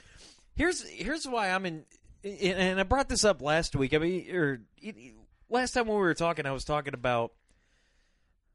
[0.55, 1.85] here's here's why I'm in,
[2.23, 3.93] in- and I brought this up last week.
[3.93, 4.61] I mean, or
[5.49, 7.31] last time when we were talking, I was talking about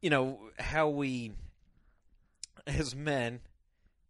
[0.00, 1.32] you know how we
[2.66, 3.40] as men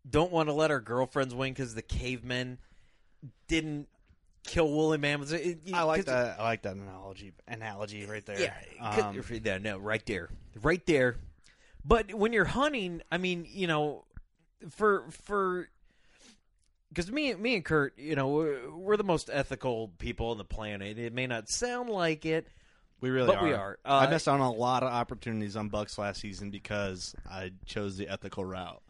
[0.09, 2.59] don't want to let our girlfriends win because the cavemen
[3.49, 3.89] didn't
[4.45, 5.33] kill woolly mammoths.
[5.33, 6.41] It- it- I like that.
[6.41, 7.33] I like that analogy.
[7.47, 8.41] Analogy right there.
[8.41, 10.31] Yeah, Um, yeah, no, right there,
[10.63, 11.17] right there.
[11.85, 14.05] But when you're hunting, I mean, you know,
[14.71, 15.69] for for
[16.89, 20.45] because me, me and Kurt, you know, we're, we're the most ethical people on the
[20.45, 20.99] planet.
[20.99, 22.49] It may not sound like it,
[23.01, 23.45] we really but are.
[23.45, 23.79] we are.
[23.85, 27.53] I Uh, missed out on a lot of opportunities on bucks last season because I
[27.65, 28.83] chose the ethical route.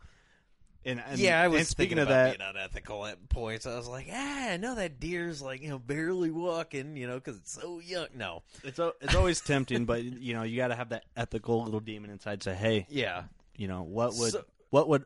[0.85, 3.67] And, and yeah, I was and speaking thinking of about that, being unethical at points.
[3.67, 7.17] I was like, ah, I know that deer's like you know barely walking, you know,
[7.17, 8.07] because it's so young.
[8.15, 11.81] No, it's it's always tempting, but you know you got to have that ethical little
[11.81, 12.43] demon inside.
[12.43, 13.25] Say, hey, yeah,
[13.57, 15.05] you know what would So- what would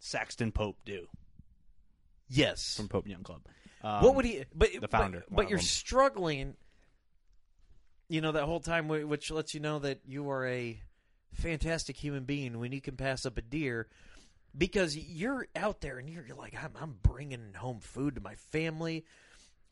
[0.00, 1.06] Saxton Pope do
[2.28, 2.76] yes.
[2.76, 3.42] from Pope Young Club?
[3.82, 4.44] Um, what would he?
[4.54, 5.64] But the founder, But, but you're them.
[5.66, 6.56] struggling.
[8.08, 10.80] You know that whole time, which lets you know that you are a
[11.32, 13.88] fantastic human being when you can pass up a deer,
[14.56, 18.34] because you're out there and you're, you're like, I'm, I'm bringing home food to my
[18.36, 19.04] family,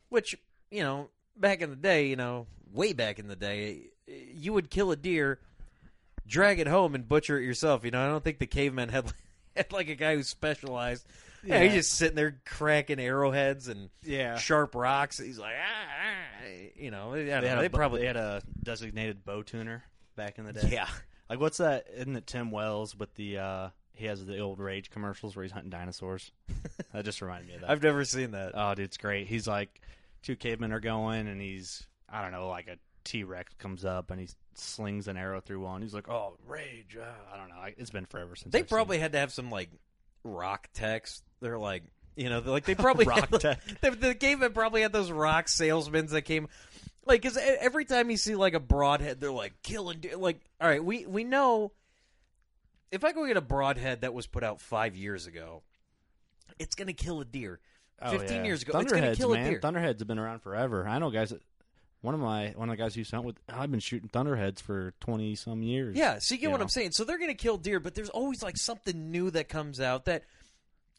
[0.08, 0.36] which
[0.70, 4.70] you know back in the day, you know, way back in the day, you would
[4.70, 5.38] kill a deer,
[6.26, 7.84] drag it home, and butcher it yourself.
[7.84, 9.12] You know, I don't think the cavemen had.
[9.54, 11.06] Had like a guy who specialized.
[11.44, 14.38] Yeah, he's just sitting there cracking arrowheads and Yeah.
[14.38, 15.18] sharp rocks.
[15.18, 19.42] He's like, ah, ah," you know, They, know, they a, probably had a designated bow
[19.42, 19.84] tuner
[20.16, 20.70] back in the day.
[20.72, 20.88] yeah.
[21.28, 21.86] Like what's that?
[21.94, 23.68] Isn't it Tim Wells with the uh
[24.02, 26.32] he has the old Rage commercials where he's hunting dinosaurs?
[26.92, 27.70] that just reminded me of that.
[27.70, 28.50] I've never seen that.
[28.54, 29.28] oh, dude, it's great.
[29.28, 29.80] He's like
[30.22, 34.10] two cavemen are going, and he's I don't know, like a T Rex comes up
[34.10, 35.82] and he slings an arrow through one.
[35.82, 36.96] He's like, oh, Rage.
[37.00, 37.54] Uh, I don't know.
[37.54, 39.70] I, it's been forever since they I've probably had to have some like
[40.24, 41.22] rock techs.
[41.40, 41.84] They're like,
[42.16, 43.60] you know, like they probably Rock had, tech.
[43.80, 46.48] The, the cavemen probably had those rock salesmen that came.
[47.06, 50.04] Like, because every time you see like a broadhead, they're like killing.
[50.16, 51.70] Like, all right, we we know
[52.92, 55.62] if I go get a broadhead that was put out five years ago,
[56.58, 57.58] it's gonna kill a deer.
[58.00, 58.44] Oh, Fifteen yeah.
[58.44, 59.60] years ago, it's gonna Thunderheads, kill a deer.
[59.60, 60.86] Thunderheads have been around forever.
[60.86, 61.30] I know guys.
[61.30, 61.40] That,
[62.02, 63.36] one of my one of the guys who hunt with.
[63.48, 65.96] I've been shooting thunderheads for twenty some years.
[65.96, 66.64] Yeah, so you get you what know.
[66.64, 66.90] I'm saying.
[66.92, 70.06] So they're going to kill deer, but there's always like something new that comes out
[70.06, 70.24] that,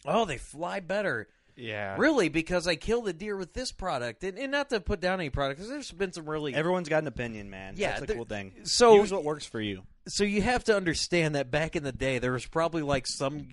[0.06, 1.28] oh, they fly better.
[1.58, 1.98] yeah.
[1.98, 5.20] Really, because I killed a deer with this product, and, and not to put down
[5.20, 6.56] any product, because there's been some really.
[6.56, 7.74] Everyone's got an opinion, man.
[7.76, 8.54] Yeah, that's the there- cool thing.
[8.64, 9.84] so- use what works for you.
[10.08, 13.50] So you have to understand that back in the day, there was probably like some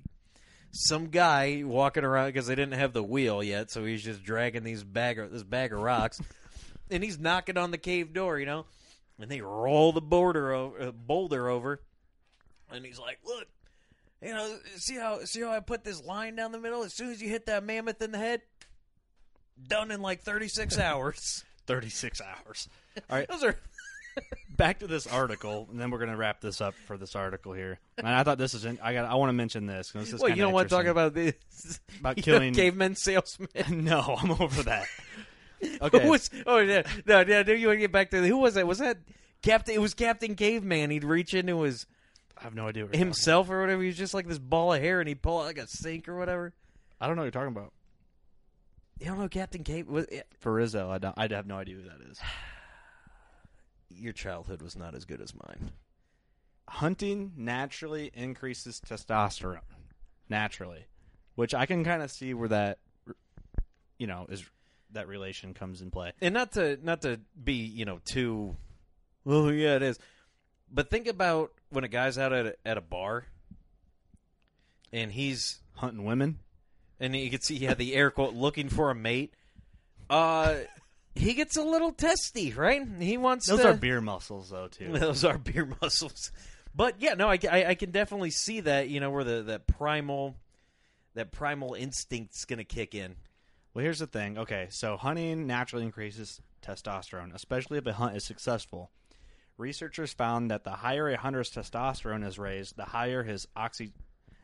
[0.72, 4.62] some guy walking around because they didn't have the wheel yet, so he's just dragging
[4.62, 6.20] these bag of, this bag of rocks,
[6.90, 8.66] and he's knocking on the cave door, you know,
[9.18, 11.80] and they roll the border o- uh, boulder over,
[12.72, 13.46] and he's like, "Look,
[14.22, 16.82] you know, see how see how I put this line down the middle?
[16.82, 18.42] As soon as you hit that mammoth in the head,
[19.68, 22.68] done in like thirty six hours." Thirty six hours.
[23.10, 23.56] All right, Those are
[24.61, 27.81] back to this article, and then we're gonna wrap this up for this article here.
[27.96, 28.64] And I thought this is.
[28.64, 29.11] In, I got.
[29.11, 31.35] I want to mention this this is well, you don't want to talk about this
[31.99, 33.49] About killing- cavemen salesmen.
[33.85, 34.87] no, I'm over that.
[35.83, 36.01] Okay.
[36.01, 36.31] Who was?
[36.46, 37.42] Oh yeah, no, yeah.
[37.42, 38.66] Do you want to get back to who was that?
[38.66, 38.96] Was that
[39.42, 39.75] Captain?
[39.75, 40.88] It was Captain Caveman.
[40.88, 41.85] He'd reach into his
[42.38, 43.83] I have no idea what himself or whatever.
[43.83, 46.09] He was just like this ball of hair, and he'd pull out like a sink
[46.09, 46.55] or whatever.
[46.99, 47.75] I don't know what you're talking about.
[49.01, 49.87] You don't know Captain Cave?
[49.87, 50.07] Was,
[50.42, 51.14] Rizzo, I don't.
[51.18, 52.18] I have no idea who that is.
[53.90, 55.72] Your childhood was not as good as mine.
[56.68, 59.61] Hunting naturally increases testosterone,
[60.29, 60.87] naturally,
[61.35, 62.79] which I can kind of see where that,
[63.98, 64.44] you know, is
[64.92, 66.12] that relation comes in play.
[66.20, 68.57] And not to not to be you know too.
[69.24, 69.98] Well, yeah, it is.
[70.72, 73.26] But think about when a guy's out at a, at a bar,
[74.92, 76.38] and he's Hunting women.
[77.00, 79.33] and you can see he had the air quote looking for a mate.
[80.11, 80.57] Uh,
[81.20, 82.83] he gets a little testy, right?
[82.98, 84.92] He wants Those to, are beer muscles, though, too.
[84.98, 86.33] those are beer muscles.
[86.74, 88.88] But yeah, no, I, I, I can definitely see that.
[88.88, 90.37] You know where the that primal
[91.14, 93.16] that primal instinct's gonna kick in.
[93.74, 94.38] Well, here's the thing.
[94.38, 98.90] Okay, so hunting naturally increases testosterone, especially if a hunt is successful.
[99.59, 103.92] Researchers found that the higher a hunter's testosterone is raised, the higher his oxy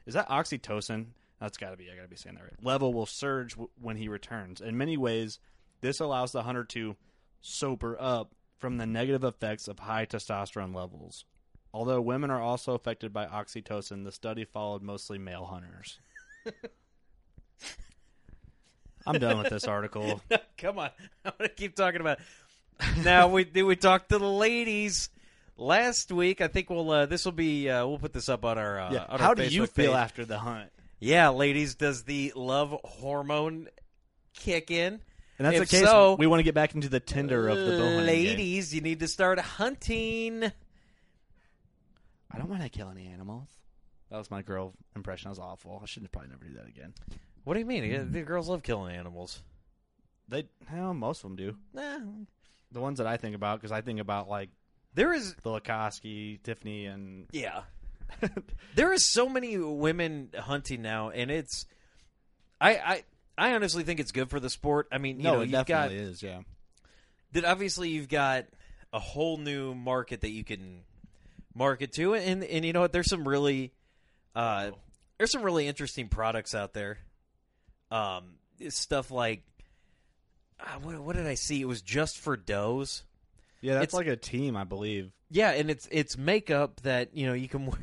[0.06, 1.06] is that oxytocin.
[1.40, 1.90] That's got to be.
[1.90, 2.64] I got to be saying that right.
[2.64, 4.60] Level will surge w- when he returns.
[4.60, 5.38] In many ways,
[5.80, 6.96] this allows the hunter to
[7.40, 11.24] sober up from the negative effects of high testosterone levels.
[11.74, 15.98] Although women are also affected by oxytocin, the study followed mostly male hunters.
[19.06, 20.20] I'm done with this article.
[20.58, 20.90] Come on,
[21.24, 22.18] I'm gonna keep talking about.
[22.18, 23.04] It.
[23.04, 25.10] Now we did we talk to the ladies
[25.56, 26.40] last week.
[26.40, 28.92] I think we'll uh, this will be uh, we'll put this up on our uh,
[28.92, 29.06] Yeah.
[29.08, 29.96] on How our do you feel page.
[30.00, 30.70] after the hunt?
[30.98, 33.68] Yeah, ladies, does the love hormone
[34.34, 35.00] kick in?
[35.38, 35.86] And that's If the case.
[35.86, 38.06] so, we want to get back into the Tinder of the hunting game.
[38.06, 40.44] ladies, you need to start hunting.
[42.30, 43.48] I don't want to kill any animals.
[44.10, 45.26] That was my girl impression.
[45.26, 45.80] That was awful.
[45.82, 46.94] I should probably never do that again.
[47.44, 47.84] What do you mean?
[47.84, 48.12] Yeah, hmm.
[48.12, 49.42] The girls love killing animals.
[50.28, 51.56] They, hell, most of them do.
[51.72, 51.98] Nah.
[52.72, 54.50] The ones that I think about, because I think about like
[54.94, 57.62] There is the Lakosky, Tiffany, and yeah.
[58.74, 61.66] there is so many women hunting now, and it's
[62.60, 63.04] I I
[63.38, 64.88] I honestly think it's good for the sport.
[64.92, 66.22] I mean, you no, know, it you've definitely got is.
[66.22, 66.40] Yeah,
[67.32, 68.46] that obviously you've got
[68.92, 70.80] a whole new market that you can
[71.54, 72.92] market to, and and you know what?
[72.92, 73.72] There's some really
[74.34, 74.70] uh,
[75.18, 76.98] there's some really interesting products out there.
[77.90, 78.34] Um,
[78.68, 79.42] stuff like
[80.58, 81.60] uh, what, what did I see?
[81.60, 83.04] It was just for does.
[83.60, 83.74] yeah.
[83.74, 85.12] That's It's- like a team, I believe.
[85.30, 87.66] Yeah, and it's it's makeup that you know you can.
[87.66, 87.78] wear-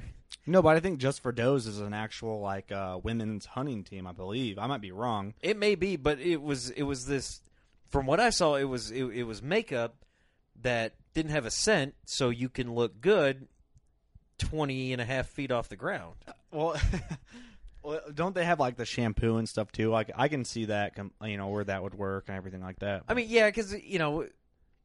[0.45, 4.05] No, but I think just for does is an actual like uh, women's hunting team.
[4.07, 4.57] I believe.
[4.59, 5.33] I might be wrong.
[5.41, 7.41] It may be, but it was it was this.
[7.89, 9.95] From what I saw, it was it, it was makeup
[10.61, 13.47] that didn't have a scent, so you can look good
[14.39, 16.15] 20 and a half feet off the ground.
[16.51, 16.75] Well,
[17.83, 19.89] well, don't they have like the shampoo and stuff too?
[19.89, 23.03] Like I can see that, you know, where that would work and everything like that.
[23.07, 24.27] I mean, yeah, because you know,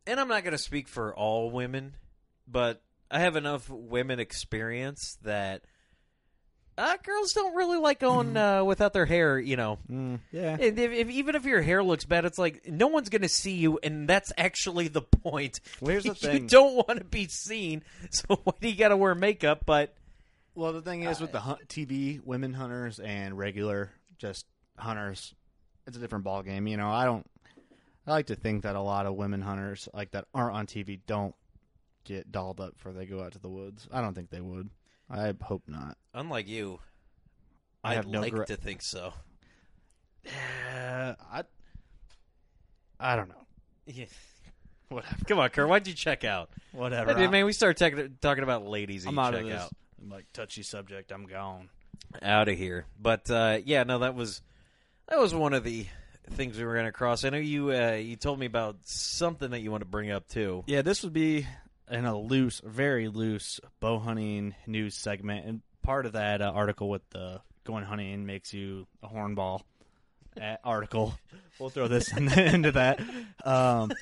[0.07, 1.95] and I'm not going to speak for all women,
[2.47, 5.63] but I have enough women experience that
[6.79, 9.39] uh, girls don't really like going uh, without their hair.
[9.39, 12.69] You know, Mm, yeah, and if, if, even if your hair looks bad, it's like
[12.69, 15.61] no one's going to see you, and that's actually the point.
[15.81, 18.97] Well, here's the you don't want to be seen, so why do you got to
[18.97, 19.63] wear makeup?
[19.67, 19.95] But
[20.55, 25.35] Well, the thing is with the hunt, TV women hunters and regular just hunters,
[25.87, 26.67] it's a different ball game.
[26.67, 27.27] You know, I don't.
[28.07, 31.01] I like to think that a lot of women hunters like that aren't on TV
[31.07, 31.35] don't
[32.09, 33.87] get dolled up before they go out to the woods.
[33.93, 34.71] I don't think they would.
[35.11, 35.97] I hope not.
[36.15, 36.81] unlike you,
[37.83, 39.13] I I'd have no like to think so.
[40.27, 41.45] Uh, I.
[43.01, 43.47] I don't know.
[43.87, 44.07] Yeah.
[44.89, 45.17] Whatever.
[45.27, 45.69] Come on, Kurt.
[45.69, 46.51] Why'd you check out?
[46.73, 47.15] Whatever.
[47.15, 49.07] Hey, man, we start talking talking about ladies.
[49.07, 49.71] I'm out of this out.
[50.09, 51.13] like touchy subject.
[51.13, 51.69] I'm gone.
[52.23, 52.87] out of here.
[53.01, 54.41] But uh, yeah, no, that was
[55.09, 55.87] that was one of the
[56.31, 57.25] things we were going to cross.
[57.25, 60.29] I know you uh, you told me about something that you want to bring up
[60.29, 60.65] too.
[60.67, 61.47] Yeah, this would be
[61.91, 66.89] in a loose, very loose bow hunting news segment, and part of that uh, article
[66.89, 69.63] with the going hunting makes you a hornball
[70.41, 71.15] uh, article.
[71.59, 73.01] We'll throw this in, into that.
[73.45, 73.93] Um,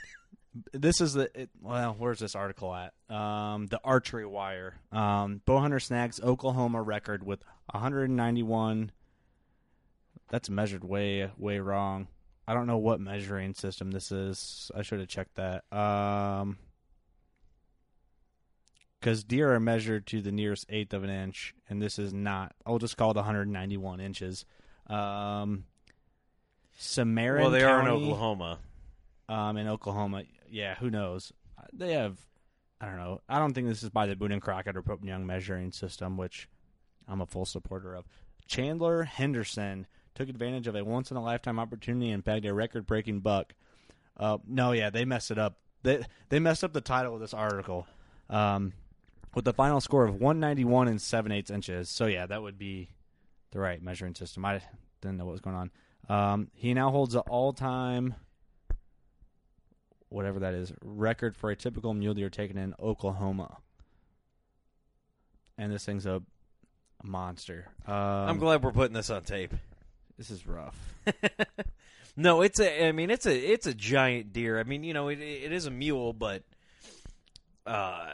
[0.73, 2.93] this is the it, well, where's this article at?
[3.15, 4.75] Um, the Archery Wire.
[4.93, 8.91] Um, bow hunter snags Oklahoma record with 191.
[10.31, 12.09] That's measured way way wrong.
[12.49, 14.71] I don't know what measuring system this is.
[14.75, 15.65] I should have checked that.
[15.77, 16.59] Um,
[19.01, 22.55] because deer are measured to the nearest eighth of an inch, and this is not.
[22.65, 24.45] I'll just call it 191 inches.
[24.87, 25.65] Um,
[26.79, 28.59] Cimarron well, they are in Oklahoma.
[29.29, 30.77] Um, in Oklahoma, yeah.
[30.77, 31.33] Who knows?
[31.73, 32.19] They have.
[32.81, 33.21] I don't know.
[33.29, 35.73] I don't think this is by the Boone and Crockett or Pope and Young measuring
[35.73, 36.49] system, which
[37.09, 38.05] I'm a full supporter of.
[38.47, 42.87] Chandler Henderson took advantage of a once in a lifetime opportunity and bagged a record
[42.87, 43.55] breaking buck.
[44.17, 45.59] Uh, no, yeah, they messed it up.
[45.83, 47.87] They they messed up the title of this article.
[48.29, 48.73] Um,
[49.37, 51.91] with the final score of 191 and 7 eighths inches.
[51.91, 52.89] So yeah, that would be
[53.53, 54.47] the right measuring system.
[54.47, 54.63] I
[55.03, 55.71] didn't know what was going on.
[56.09, 58.15] Um, he now holds the all-time
[60.09, 63.59] whatever that is record for a typical mule deer taken in Oklahoma.
[65.59, 66.23] And this thing's a
[67.03, 67.67] monster.
[67.87, 69.53] Um, I'm glad we're putting this on tape.
[70.17, 70.79] This is rough.
[72.17, 72.89] no, it's a.
[72.89, 73.37] I mean, it's a.
[73.37, 74.59] It's a giant deer.
[74.59, 76.43] I mean, you know, it it is a mule, but.
[77.67, 78.09] Uh,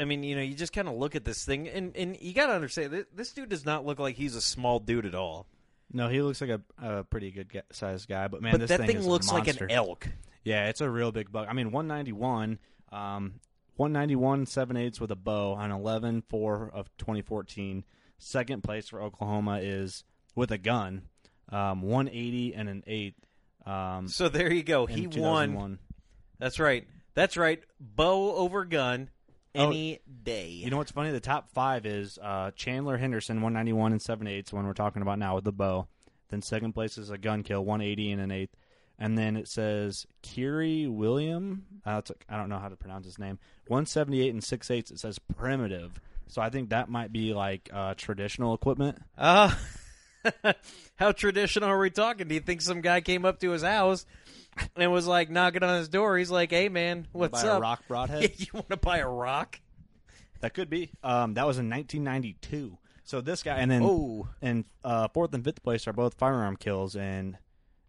[0.00, 2.32] I mean, you know, you just kind of look at this thing, and and you
[2.32, 5.14] got to understand this, this dude does not look like he's a small dude at
[5.14, 5.46] all.
[5.92, 8.68] No, he looks like a, a pretty good ga- sized guy, but man, but this
[8.68, 10.08] that thing, thing is a looks like an elk.
[10.44, 11.48] Yeah, it's a real big buck.
[11.50, 12.58] I mean, 191,
[12.92, 13.34] um,
[13.76, 17.84] 191 7 eighths with a bow on 11 4 of 2014.
[18.18, 21.02] Second place for Oklahoma is with a gun,
[21.50, 23.16] um, 180 and an eight.
[23.66, 24.86] Um, So there you go.
[24.86, 25.78] He won.
[26.38, 26.86] That's right.
[27.14, 27.62] That's right.
[27.80, 29.10] Bow over gun
[29.54, 30.48] Oh, any day.
[30.48, 31.10] You know what's funny?
[31.10, 35.18] The top five is uh, Chandler Henderson, 191 and 7 eighths, one we're talking about
[35.18, 35.88] now with the bow.
[36.28, 38.54] Then second place is a gun kill, 180 and an eighth.
[38.98, 41.64] And then it says Kiri William.
[41.84, 43.38] Uh, I don't know how to pronounce his name.
[43.66, 44.90] 178 and 6 eighths.
[44.90, 46.00] It says primitive.
[46.28, 48.98] So I think that might be like uh, traditional equipment.
[49.18, 49.52] Uh,
[50.96, 52.28] how traditional are we talking?
[52.28, 54.06] Do you think some guy came up to his house
[54.76, 56.16] and was like knocking on his door?
[56.18, 57.58] He's like, "Hey, man, what's Buy up?
[57.58, 58.32] a rock broadhead?
[58.38, 59.60] you want to buy a rock?"
[60.40, 60.90] that could be.
[61.02, 62.78] Um, that was in 1992.
[63.04, 66.56] So this guy, and then Oh, and uh, fourth and fifth place are both firearm
[66.56, 67.36] kills, and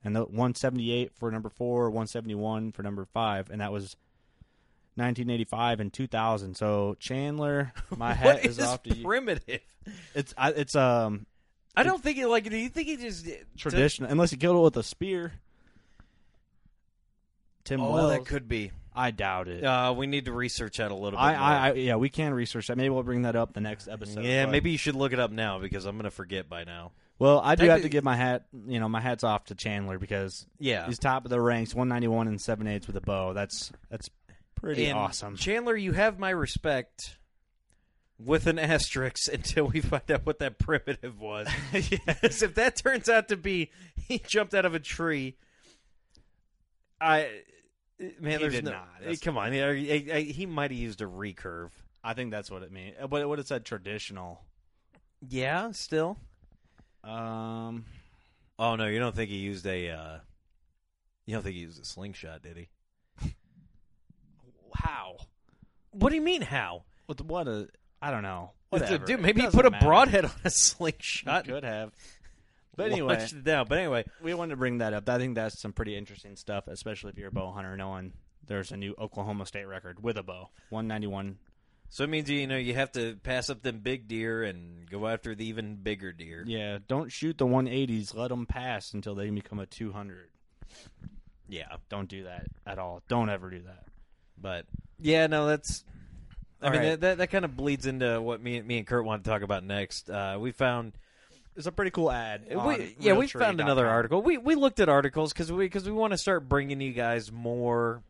[0.03, 3.95] and the 178 for number four, 171 for number five, and that was
[4.95, 6.55] 1985 and 2000.
[6.55, 9.03] So Chandler, my hat is off to you.
[9.05, 9.61] primitive?
[10.15, 11.25] It's I, it's um
[11.75, 12.49] I don't think he like.
[12.49, 15.33] Do you think he just traditional unless you killed it with a spear.
[17.63, 18.11] Tim Oh, Wells.
[18.11, 18.71] that could be.
[18.93, 19.63] I doubt it.
[19.63, 21.19] Uh, we need to research that a little bit.
[21.19, 21.41] I, more.
[21.41, 22.77] I, I, yeah, we can research that.
[22.77, 24.25] Maybe we'll bring that up the next episode.
[24.25, 26.91] yeah, but- maybe you should look it up now because I'm gonna forget by now.
[27.17, 29.55] Well, I do have Techni- to give my hat, you know, my hats off to
[29.55, 30.87] Chandler because Yeah.
[30.87, 33.33] he's top of the ranks, 191 and seven eighths with a bow.
[33.33, 34.09] That's that's
[34.55, 35.35] pretty And awesome.
[35.37, 37.17] Chandler, you have my respect
[38.19, 41.47] with an asterisk until we find out what that primitive was.
[41.73, 45.37] yes, if that turns out to be he jumped out of a tree,
[46.99, 47.29] I
[48.19, 48.71] man, He there's did no.
[48.71, 48.89] not.
[48.99, 51.69] That's- Come on, I- I- I- he might have used a recurve.
[52.03, 52.95] I think that's what it means.
[53.09, 54.41] But it would have said traditional.
[55.27, 56.17] Yeah, still.
[57.03, 57.85] Um,
[58.59, 59.89] Oh no, you don't think he used a?
[59.89, 60.17] Uh,
[61.25, 62.69] you don't think he used a slingshot, did he?
[64.73, 65.17] how?
[65.91, 66.41] What do you mean?
[66.41, 66.83] How?
[67.05, 67.21] What?
[67.21, 67.67] What a?
[68.01, 68.51] I don't know.
[68.69, 69.05] Whatever.
[69.05, 71.45] Dude, maybe he put a broadhead on a slingshot.
[71.45, 71.91] He could have.
[72.83, 73.65] But anyway, it down.
[73.67, 75.07] But anyway, we wanted to bring that up.
[75.09, 78.13] I think that's some pretty interesting stuff, especially if you're a bow hunter, knowing
[78.47, 81.37] there's a new Oklahoma state record with a bow, 191.
[81.89, 85.07] So it means you know you have to pass up them big deer and go
[85.07, 86.43] after the even bigger deer.
[86.47, 88.15] Yeah, don't shoot the 180s.
[88.15, 90.29] Let them pass until they become a 200.
[91.49, 93.01] Yeah, Don't do that at all.
[93.09, 93.85] Don't ever do that.
[94.37, 94.65] but
[94.99, 95.83] yeah, no, that's.
[96.61, 96.89] I All mean right.
[96.91, 99.41] that, that that kind of bleeds into what me me and Kurt want to talk
[99.41, 100.09] about next.
[100.09, 100.93] Uh, we found
[101.55, 102.45] It's a pretty cool ad.
[102.49, 104.21] we, yeah we found another article.
[104.21, 107.31] We we looked at articles because we because we want to start bringing you guys
[107.31, 108.03] more.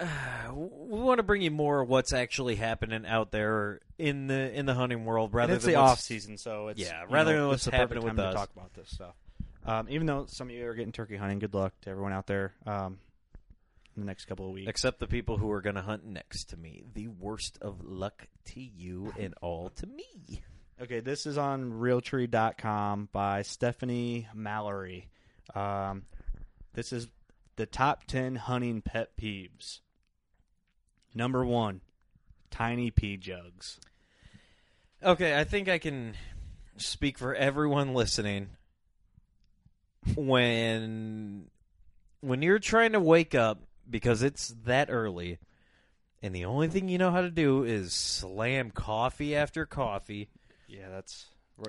[0.00, 0.06] Uh,
[0.52, 4.66] we want to bring you more of what's actually happening out there in the in
[4.66, 7.34] the hunting world rather And it's than the off season, so it's Yeah, you rather
[7.34, 8.32] know, than it's what's the perfect happening with time us.
[8.34, 9.14] to talk about this stuff.
[9.64, 12.26] Um, even though some of you are getting turkey hunting, good luck to everyone out
[12.26, 12.54] there.
[12.66, 12.98] Um,
[13.98, 14.68] in the next couple of weeks.
[14.70, 16.84] Except the people who are going to hunt next to me.
[16.94, 20.40] The worst of luck to you and all to me.
[20.80, 25.08] Okay, this is on Realtree.com by Stephanie Mallory.
[25.52, 26.04] Um,
[26.72, 27.08] this is
[27.56, 29.80] the top 10 hunting pet peeves.
[31.16, 31.80] Number one,
[32.52, 33.80] tiny pea jugs.
[35.02, 36.14] Okay, I think I can
[36.76, 38.50] speak for everyone listening.
[40.14, 41.50] When
[42.20, 45.38] when you're trying to wake up because it's that early
[46.22, 50.28] and the only thing you know how to do is slam coffee after coffee.
[50.68, 51.26] Yeah, that's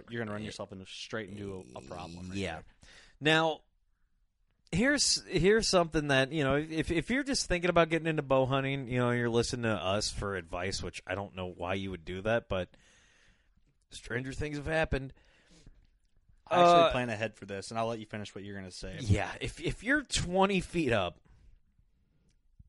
[0.09, 2.29] you're gonna run yourself into straight into a, a problem.
[2.29, 2.53] right yeah.
[2.53, 2.63] there.
[3.21, 3.61] Now,
[4.71, 8.45] here's here's something that you know if if you're just thinking about getting into bow
[8.45, 11.89] hunting, you know, you're listening to us for advice, which I don't know why you
[11.91, 12.69] would do that, but
[13.91, 15.13] stranger things have happened.
[16.51, 18.71] I actually Uh, plan ahead for this, and I'll let you finish what you're gonna
[18.71, 18.97] say.
[18.99, 21.17] Yeah, if if you're 20 feet up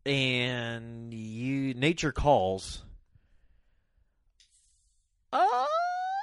[0.07, 2.83] and you nature calls,
[5.33, 5.67] uh,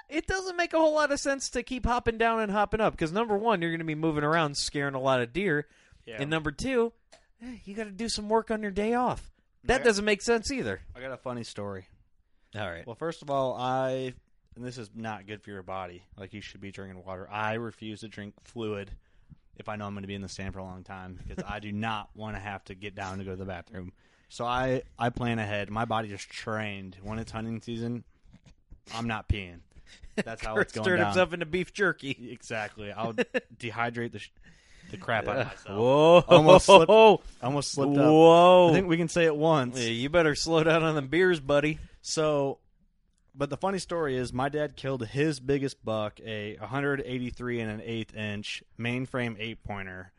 [0.10, 2.93] it doesn't make a whole lot of sense to keep hopping down and hopping up
[2.93, 5.68] because number one, you're going to be moving around, scaring a lot of deer,
[6.05, 6.18] Yeah.
[6.22, 6.93] and number two,
[7.41, 9.32] eh, you got to do some work on your day off.
[9.64, 10.80] That doesn't make sense either.
[10.95, 11.88] I got a funny story.
[12.55, 12.88] All right.
[12.88, 14.14] Well, first of all, I
[14.55, 16.03] and this is not good for your body.
[16.18, 17.28] Like you should be drinking water.
[17.30, 18.91] I refuse to drink fluid
[19.58, 21.43] if I know I'm going to be in the stand for a long time because
[21.47, 23.91] I do not want to have to get down to go to the bathroom.
[24.30, 25.70] So I I plan ahead.
[25.70, 28.03] My body is trained when it's hunting season.
[28.95, 29.60] I'm not peeing.
[30.15, 31.07] That's how it's going stirred down.
[31.07, 32.29] himself into beef jerky.
[32.31, 32.91] Exactly.
[32.91, 33.13] I'll
[33.57, 34.31] dehydrate the sh-
[34.91, 35.77] the crap out of myself.
[35.79, 36.23] Whoa!
[36.29, 36.89] Almost slipped-
[37.43, 38.05] Almost slipped up.
[38.05, 38.69] Whoa!
[38.69, 39.77] I think we can say it once.
[39.79, 41.77] Yeah, you better slow down on the beers, buddy.
[42.01, 42.59] So,
[43.35, 47.81] but the funny story is, my dad killed his biggest buck, a 183 and an
[47.83, 50.13] eighth inch mainframe eight pointer.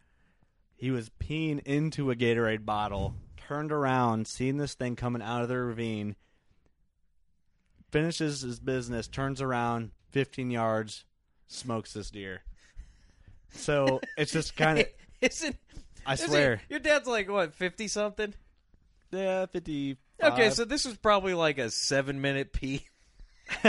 [0.76, 3.14] He was peeing into a Gatorade bottle,
[3.48, 6.14] turned around, seen this thing coming out of the ravine,
[7.90, 11.04] finishes his business, turns around 15 yards,
[11.46, 12.42] smokes this deer.
[13.52, 14.86] So it's just kind of,
[15.20, 15.56] Isn't
[16.06, 18.34] I is swear, your dad's like what fifty something?
[19.10, 19.96] yeah, 50.
[20.22, 22.84] Okay, so this was probably like a seven minute pee.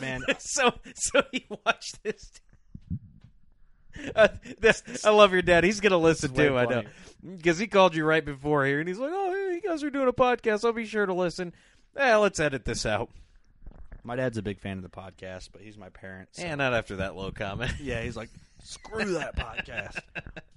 [0.00, 2.30] man, so so he watched this.
[4.14, 4.28] Uh,
[4.58, 5.64] this, I love your dad.
[5.64, 6.58] He's gonna listen way too.
[6.58, 6.82] I know
[7.36, 9.90] because he called you right before here, and he's like, "Oh, hey, you guys are
[9.90, 10.64] doing a podcast.
[10.64, 11.52] I'll be sure to listen."
[11.96, 13.10] Eh, let's edit this out.
[14.04, 16.28] my dad's a big fan of the podcast, but he's my parent.
[16.32, 17.72] so- And not after that low comment.
[17.80, 18.30] Yeah, he's like,
[18.64, 19.98] screw that podcast.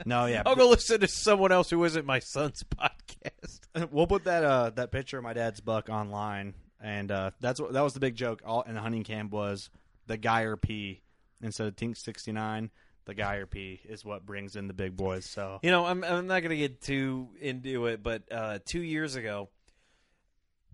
[0.05, 3.59] No, yeah, I'll go listen to someone else who isn't my son's podcast.
[3.91, 7.73] we'll put that uh that picture of my dad's buck online, and uh, that's what
[7.73, 8.41] that was the big joke.
[8.45, 9.69] All in the hunting camp was
[10.07, 11.01] the Geyer P
[11.41, 12.69] instead of Tink sixty nine.
[13.05, 15.25] The Geyer P is what brings in the big boys.
[15.25, 19.15] So You know, I'm I'm not gonna get too into it, but uh, two years
[19.15, 19.49] ago,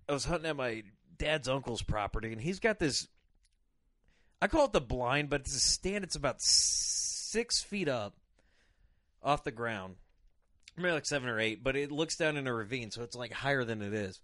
[0.08, 0.82] I was hunting at my
[1.18, 3.08] dad's uncle's property, and he's got this.
[4.40, 6.04] I call it the blind, but it's a stand.
[6.04, 8.16] It's about six feet up
[9.22, 9.96] off the ground.
[10.76, 13.32] Maybe like seven or eight, but it looks down in a ravine, so it's like
[13.32, 14.20] higher than it is.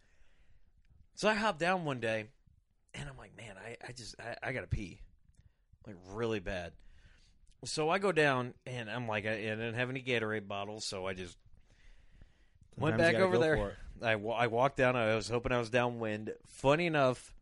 [1.15, 2.27] So I hop down one day,
[2.95, 5.01] and I'm like, man, I, I just I, I gotta pee,
[5.87, 6.73] like really bad.
[7.65, 11.07] So I go down, and I'm like, I, I didn't have any Gatorade bottles, so
[11.07, 11.37] I just
[12.81, 13.57] went back over there.
[13.57, 13.77] for it.
[14.03, 14.97] I, I walked down.
[14.97, 16.33] I was hoping I was downwind.
[16.47, 17.35] Funny enough,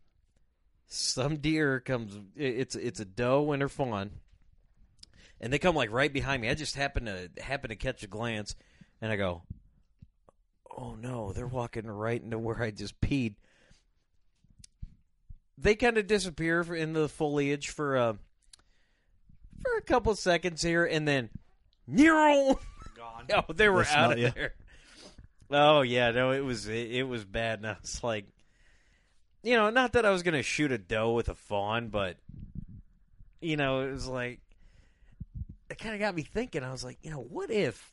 [0.89, 2.19] some deer comes.
[2.37, 4.11] It's it's a doe and her fawn,
[5.41, 6.49] and they come like right behind me.
[6.49, 8.55] I just happen to happen to catch a glance,
[9.03, 9.43] and I go,
[10.77, 13.35] "Oh no, they're walking right into where I just peed."
[15.59, 18.13] They kind of disappear in the foliage for uh,
[19.63, 21.31] for a couple seconds here, and then,
[21.87, 22.59] Nero,
[22.97, 23.27] Gone.
[23.35, 24.31] Oh, they were They out of ya.
[24.35, 24.55] there.
[25.51, 27.61] Oh yeah, no, it was it, it was bad.
[27.61, 28.27] And I was like,
[29.43, 32.17] you know, not that I was gonna shoot a doe with a fawn, but
[33.41, 34.41] you know, it was like
[35.71, 36.63] it kind of got me thinking.
[36.63, 37.93] I was like, you know, what if?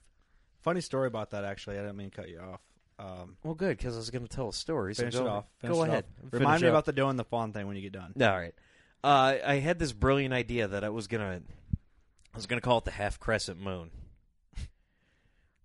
[0.62, 1.44] Funny story about that.
[1.44, 2.62] Actually, I didn't mean to cut you off.
[3.00, 4.94] Um, Well, good because I was gonna tell a story.
[4.94, 5.46] finish so it go, off.
[5.60, 6.06] Finish go it ahead.
[6.26, 6.34] off.
[6.34, 6.74] Remind me up.
[6.74, 8.14] about the doe and the fawn thing when you get done.
[8.22, 8.54] All right.
[9.04, 11.42] Uh, I had this brilliant idea that I was gonna,
[12.34, 13.92] I was gonna call it the half crescent moon,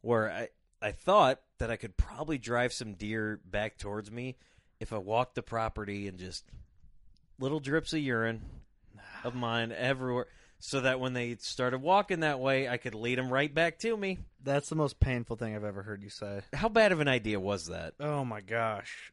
[0.00, 0.48] where I
[0.80, 4.36] I thought that I could probably drive some deer back towards me
[4.80, 6.44] if I walked the property and just
[7.38, 8.42] little drips of urine
[9.24, 10.26] of mine everywhere,
[10.60, 13.96] so that when they started walking that way, I could lead them right back to
[13.96, 14.18] me.
[14.42, 16.42] That's the most painful thing I've ever heard you say.
[16.52, 17.94] How bad of an idea was that?
[18.00, 19.12] Oh my gosh.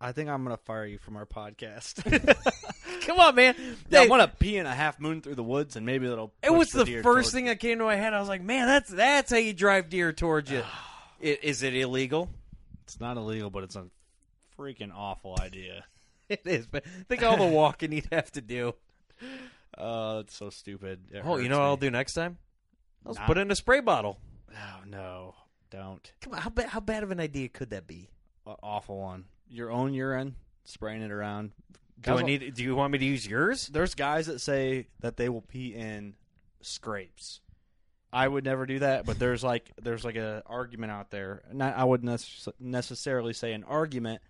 [0.00, 2.02] I think I'm gonna fire you from our podcast.
[3.06, 3.54] Come on, man!
[3.90, 6.32] Yeah, I want to pee in a half moon through the woods, and maybe that'll.
[6.42, 8.14] It was the deer first towards- thing that came to my head.
[8.14, 10.62] I was like, man, that's that's how you drive deer towards you.
[11.22, 12.28] I- Is it illegal?
[12.84, 13.86] It's not illegal, but it's a
[14.58, 15.84] freaking awful idea.
[16.26, 18.74] It is, but think all the walking you'd have to do.
[19.76, 21.00] Oh, it's so stupid.
[21.10, 22.38] It Oh, you hurts know what I'll do next time?
[23.04, 24.18] I'll Not- put it in a spray bottle.
[24.52, 25.34] Oh no,
[25.70, 26.12] don't.
[26.20, 28.08] Come on, how bad how bad of an idea could that be?
[28.46, 29.24] A- awful one.
[29.48, 31.50] Your own urine, spraying it around.
[32.04, 32.54] Do I need?
[32.54, 33.66] Do you want me to use yours?
[33.68, 36.14] There's guys that say that they will pee in
[36.60, 37.40] scrapes.
[38.12, 41.42] I would never do that, but there's like there's like a argument out there.
[41.52, 44.22] Not I wouldn't necess- necessarily say an argument,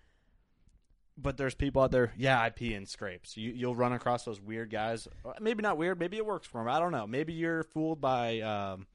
[1.17, 2.11] but there's people out there.
[2.17, 3.37] Yeah, I pee in scrapes.
[3.37, 5.07] You you'll run across those weird guys.
[5.23, 5.99] Uh, Maybe not weird.
[5.99, 6.67] Maybe it works for them.
[6.67, 7.05] I don't know.
[7.05, 8.39] Maybe you're fooled by.
[8.39, 8.87] Um,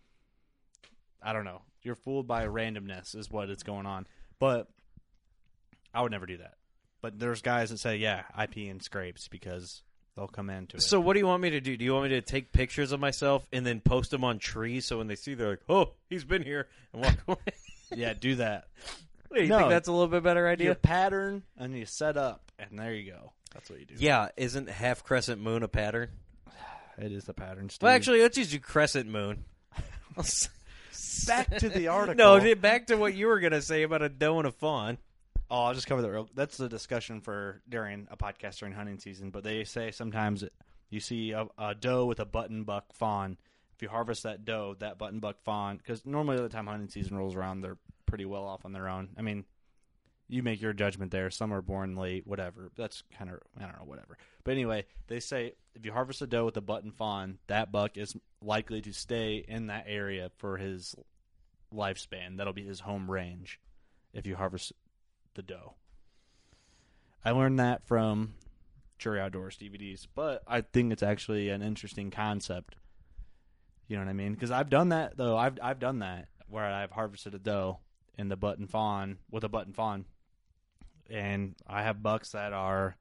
[1.23, 1.63] I don't know.
[1.83, 4.07] You're fooled by randomness is what is going on.
[4.41, 4.69] But
[5.95, 6.55] I would never do that.
[7.03, 9.83] But there's guys that say, yeah, I pee in scrapes because
[10.17, 10.83] they'll come into it.
[10.83, 11.77] So what do you want me to do?
[11.77, 14.85] Do you want me to take pictures of myself and then post them on trees
[14.87, 17.55] so when they see, they're like, "Oh, he's been here," and walk away?
[17.95, 18.69] yeah, do that.
[19.35, 19.59] you No.
[19.59, 20.75] think that's a little bit better Your idea?
[20.75, 23.33] pattern and you set up, and there you go.
[23.55, 23.95] That's what you do.
[23.99, 26.11] Yeah, isn't half crescent moon a pattern?
[26.99, 27.71] it is the pattern.
[27.71, 27.83] Steve.
[27.87, 29.45] Well, actually, let's just do crescent moon.
[31.27, 32.15] back to the article.
[32.41, 34.99] no, back to what you were gonna say about a doe and a fawn.
[35.51, 36.29] Oh, I'll just cover that real.
[36.35, 39.31] That's the discussion for during a podcast during hunting season.
[39.31, 40.45] But they say sometimes
[40.91, 43.37] you see a, a doe with a button buck fawn.
[43.75, 46.89] If you harvest that doe, that button buck fawn, because normally by the time hunting
[46.89, 49.09] season rolls around, they're pretty well off on their own.
[49.17, 49.45] I mean,
[50.29, 51.31] you make your judgment there.
[51.31, 52.71] Some are born late, whatever.
[52.77, 54.19] That's kind of I don't know, whatever.
[54.45, 57.97] But anyway, they say if you harvest a doe with a button fawn, that buck
[57.97, 60.95] is likely to stay in that area for his
[61.75, 62.37] lifespan.
[62.37, 63.61] That'll be his home range
[64.13, 64.73] if you harvest
[65.35, 65.75] the doe.
[67.25, 68.35] I learned that from
[68.99, 72.77] Drury Outdoors DVDs, but I think it's actually an interesting concept.
[73.89, 74.35] You know what I mean?
[74.35, 75.37] Because I've done that though.
[75.37, 77.79] I've I've done that where I've harvested a doe
[78.17, 80.05] in the button fawn with a button fawn,
[81.11, 82.97] and I have bucks that are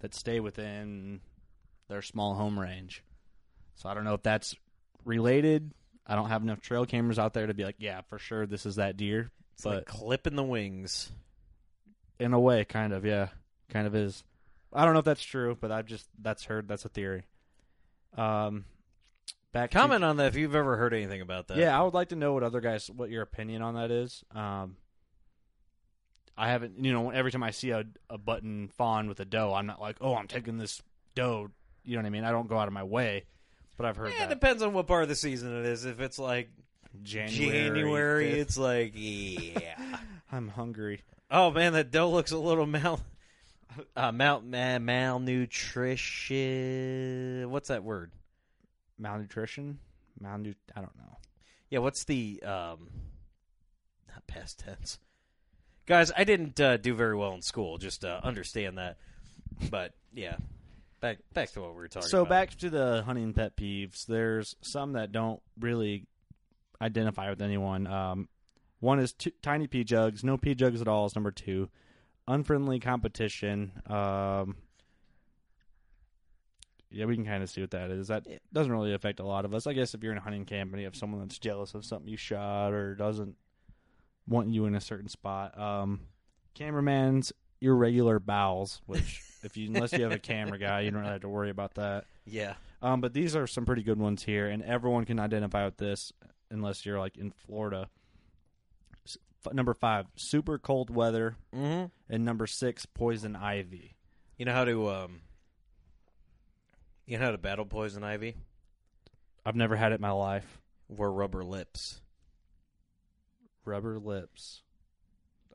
[0.00, 1.20] that stay within
[1.88, 3.02] their small home range.
[3.74, 4.54] So I don't know if that's
[5.04, 5.72] related.
[6.06, 8.66] I don't have enough trail cameras out there to be like, yeah, for sure this
[8.66, 9.30] is that deer.
[9.54, 11.10] It's but like clipping the wings.
[12.18, 13.28] In a way, kind of, yeah,
[13.70, 14.24] kind of is.
[14.72, 17.24] I don't know if that's true, but I've just that's heard that's a theory.
[18.16, 18.64] Um,
[19.52, 21.56] back to- Comment on that if you've ever heard anything about that.
[21.58, 24.24] yeah, I would like to know what other guys, what your opinion on that is.
[24.34, 24.76] Um,
[26.36, 29.54] I haven't, you know, every time I see a, a button fawn with a doe,
[29.54, 30.82] I'm not like, oh, I'm taking this
[31.14, 31.50] doe.
[31.84, 32.24] You know what I mean?
[32.24, 33.24] I don't go out of my way,
[33.76, 35.84] but I've heard Eh, it depends on what part of the season it is.
[35.84, 36.50] If it's like
[37.02, 37.68] January.
[37.68, 39.76] January, it's like yeah.
[40.32, 41.02] I'm hungry.
[41.34, 43.00] Oh man, that dough looks a little mal,
[43.96, 47.50] uh, mal, ma- malnutrition.
[47.50, 48.12] What's that word?
[48.98, 49.78] Malnutrition,
[50.22, 50.54] malnut.
[50.74, 51.18] I don't know.
[51.70, 52.88] Yeah, what's the um,
[54.08, 54.98] not past tense?
[55.86, 57.76] Guys, I didn't uh, do very well in school.
[57.78, 58.96] Just uh, understand that.
[59.70, 60.36] But yeah,
[61.00, 62.30] back back to what we were talking So about.
[62.30, 64.06] back to the hunting pet peeves.
[64.06, 66.06] There's some that don't really
[66.80, 67.86] identify with anyone.
[67.86, 68.28] Um,
[68.84, 70.22] one is t- tiny pea jugs.
[70.22, 71.70] No pea jugs at all is number two.
[72.28, 73.72] Unfriendly competition.
[73.86, 74.56] Um,
[76.90, 78.08] yeah, we can kind of see what that is.
[78.08, 79.66] That doesn't really affect a lot of us.
[79.66, 81.84] I guess if you're in a hunting camp and you have someone that's jealous of
[81.84, 83.36] something you shot or doesn't
[84.28, 85.58] want you in a certain spot.
[85.58, 86.00] Um,
[86.54, 87.32] cameraman's
[87.62, 91.22] irregular bowels, which if you unless you have a camera guy, you don't really have
[91.22, 92.04] to worry about that.
[92.26, 92.54] Yeah.
[92.82, 96.12] Um, but these are some pretty good ones here, and everyone can identify with this
[96.50, 97.88] unless you're like in Florida.
[99.52, 101.86] Number five, super cold weather, Mm-hmm.
[102.14, 103.94] and number six, poison ivy.
[104.38, 105.20] You know how to um.
[107.06, 108.36] You know how to battle poison ivy?
[109.44, 110.60] I've never had it in my life.
[110.88, 112.00] Wear rubber lips.
[113.64, 114.62] Rubber lips.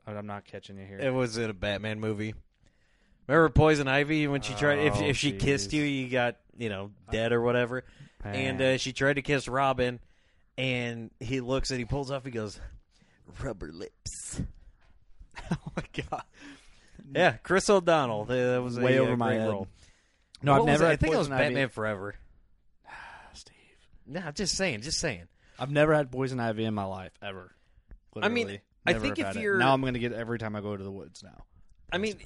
[0.06, 0.98] I'm not catching you here.
[0.98, 2.34] It was in a Batman movie.
[3.28, 6.68] Remember Poison Ivy when she tried if Oh, if she kissed you, you got you
[6.68, 7.84] know dead or whatever.
[8.24, 10.00] And uh, she tried to kiss Robin,
[10.58, 12.24] and he looks and he pulls off.
[12.24, 12.58] He goes,
[13.42, 14.40] "Rubber lips."
[15.52, 16.22] oh my god,
[17.14, 18.24] Yeah, Chris O'Donnell.
[18.26, 19.48] That was a, way uh, over my great head.
[19.50, 19.68] role.
[20.42, 20.86] No, What I've never.
[20.86, 21.44] I think it was poison ivy.
[21.54, 22.14] Batman Forever.
[23.34, 23.54] Steve.
[24.06, 25.24] Nah, just saying, just saying.
[25.58, 27.54] I've never had poison ivy in my life ever.
[28.14, 28.32] Literally.
[28.32, 28.62] I mean, Literally.
[28.86, 30.74] I think have if you're- now, I'm going to get it every time I go
[30.76, 31.22] to the woods.
[31.22, 31.44] Now,
[31.92, 32.16] I mean,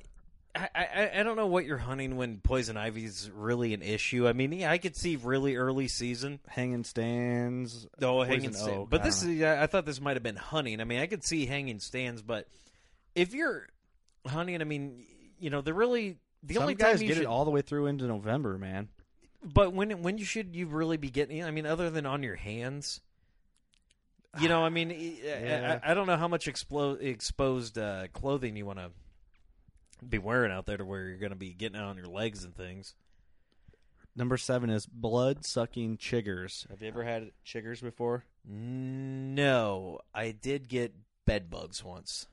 [0.56, 4.28] I, I I don't know what you're hunting when poison ivy's really an issue.
[4.28, 6.38] I mean, yeah, I could see really early season.
[6.48, 7.86] hanging stands.
[8.00, 8.70] Oh, hanging stand.
[8.78, 10.80] oak, But I this is I thought this might have been hunting.
[10.80, 12.46] I mean, I could see hanging stands, but
[13.14, 13.66] if you're
[14.26, 15.04] hunting, I mean,
[15.40, 17.86] you know, the really the Some only guys get should, it all the way through
[17.86, 18.88] into November, man.
[19.42, 21.42] but when when you should you really be getting?
[21.42, 23.00] I mean, other than on your hands.
[24.40, 25.78] You know, I mean, I- Yeah.
[25.84, 28.90] I, I don't know how much explo- exposed uh, clothing you want to
[30.10, 32.44] be wearing out there to where you're going to be getting out on your legs
[32.44, 32.94] and things.
[34.16, 36.68] Number seven is blood sucking chiggers.
[36.70, 38.24] Have you ever had chiggers before?
[38.44, 40.94] No, I did get
[41.24, 42.28] bed bugs once.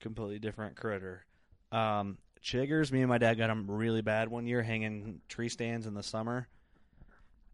[0.00, 1.24] Completely different critter.
[1.72, 2.92] Um, chiggers.
[2.92, 6.02] Me and my dad got them really bad one year, hanging tree stands in the
[6.02, 6.46] summer,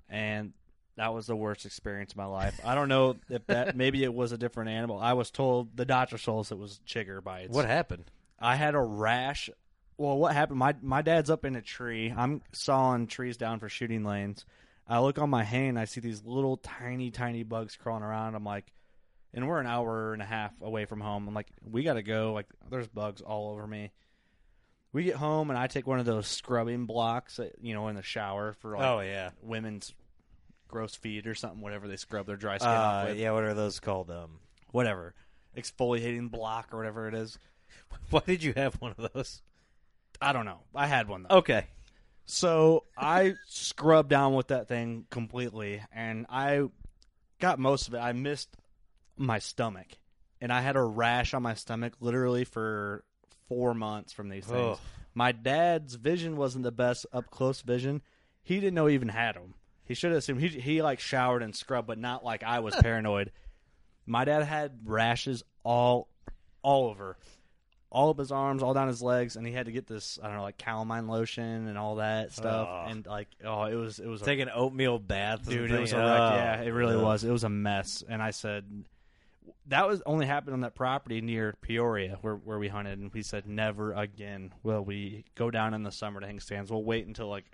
[0.09, 0.53] and
[0.97, 2.61] that was the worst experience of my life.
[2.65, 4.99] I don't know if that maybe it was a different animal.
[4.99, 7.55] I was told the doctor told us it was chigger bites.
[7.55, 8.11] What happened?
[8.41, 9.51] I had a rash.
[9.99, 10.59] Well, what happened?
[10.59, 12.13] My my dad's up in a tree.
[12.17, 14.47] I'm sawing trees down for shooting lanes.
[14.89, 15.79] I look on my hand.
[15.79, 18.35] I see these little tiny, tiny bugs crawling around.
[18.35, 18.73] I'm like,
[19.33, 21.29] and we're an hour and a half away from home.
[21.29, 22.33] I'm like, we got to go.
[22.33, 23.93] Like, there's bugs all over me.
[24.93, 27.95] We get home and I take one of those scrubbing blocks, that, you know, in
[27.95, 29.95] the shower for like Oh yeah, women's
[30.67, 31.61] gross feet or something.
[31.61, 33.31] Whatever they scrub their dry skin off uh, with, yeah.
[33.31, 34.11] What are those called?
[34.11, 34.41] Um,
[34.73, 35.15] whatever
[35.57, 37.39] exfoliating block or whatever it is.
[38.11, 39.43] why did you have one of those?
[40.21, 40.61] I don't know.
[40.75, 41.39] I had one though.
[41.39, 41.65] Okay,
[42.27, 46.63] So I scrubbed down with that thing completely, and I
[47.41, 47.99] got most of it.
[47.99, 48.49] I missed
[49.17, 49.87] my stomach,
[50.41, 53.05] and I had a rash on my stomach literally for
[53.49, 54.77] four months from these things.
[54.77, 54.79] Ugh.
[55.15, 58.03] My dad's vision wasn't the best up close vision.
[58.43, 59.55] He didn't know he even had them.
[59.85, 62.77] He should have assumed he he like showered and scrubbed, but not like I was
[62.81, 63.33] paranoid.
[64.07, 66.09] My dad had rashes all
[66.63, 67.17] all over,
[67.93, 70.27] all up his arms, all down his legs, and he had to get this I
[70.27, 72.69] don't know like calamine lotion and all that stuff.
[72.71, 72.91] Ugh.
[72.91, 75.71] And like oh, it was it was a take an oatmeal bath, dude.
[75.71, 76.07] It was a wreck.
[76.07, 77.03] Oh, yeah, it really ugh.
[77.03, 77.25] was.
[77.25, 78.05] It was a mess.
[78.09, 78.85] And I said
[79.67, 83.23] that was only happened on that property near Peoria where where we hunted, and we
[83.23, 86.71] said never again will we go down in the summer to hang stands.
[86.71, 87.45] We'll wait until like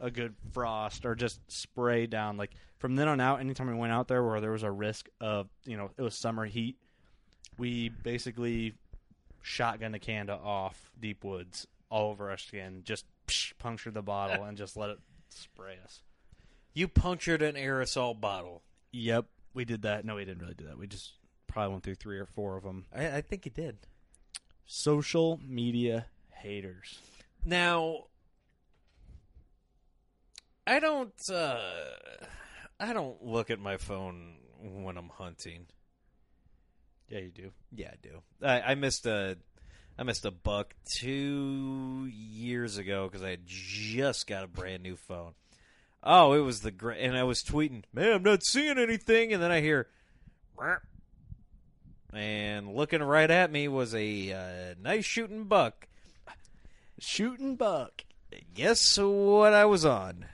[0.00, 2.36] a good frost or just spray down.
[2.36, 5.08] Like from then on out, anytime we went out there where there was a risk
[5.20, 6.76] of you know it was summer heat,
[7.58, 8.74] we basically
[9.44, 14.02] shotgun the can of Off Deep Woods all over our skin, just psh, puncture the
[14.02, 16.00] bottle and just let it spray us.
[16.72, 18.62] You punctured an aerosol bottle.
[18.92, 20.04] Yep, we did that.
[20.04, 20.78] No, we didn't really do that.
[20.78, 21.12] We just
[21.46, 22.86] probably went through three or four of them.
[22.92, 23.76] I, I think you did.
[24.64, 26.98] Social media haters.
[27.44, 28.04] Now,
[30.66, 31.12] I don't.
[31.30, 31.58] Uh,
[32.80, 35.66] I don't look at my phone when I'm hunting.
[37.08, 37.50] Yeah, you do.
[37.74, 38.22] Yeah, I do.
[38.42, 39.36] I, I missed a.
[39.96, 44.96] I missed a buck two years ago because I had just got a brand new
[44.96, 45.34] phone.
[46.02, 49.42] Oh, it was the great, and I was tweeting, "Man, I'm not seeing anything," and
[49.42, 49.88] then I hear,
[52.12, 55.88] and looking right at me was a uh, nice shooting buck.
[56.98, 58.04] Shooting buck.
[58.54, 60.26] Guess what I was on?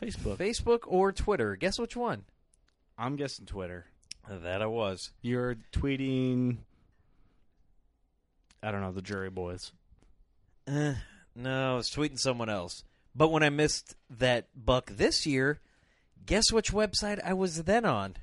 [0.00, 0.36] Facebook.
[0.36, 1.56] Facebook or Twitter?
[1.56, 2.24] Guess which one?
[2.98, 3.86] I'm guessing Twitter.
[4.28, 5.10] That I was.
[5.20, 6.58] You're tweeting.
[8.62, 9.72] I don't know the Drury boys.
[10.66, 10.94] Uh,
[11.34, 12.84] no, I was tweeting someone else.
[13.14, 15.60] But when I missed that buck this year,
[16.26, 18.16] Guess which website I was then on?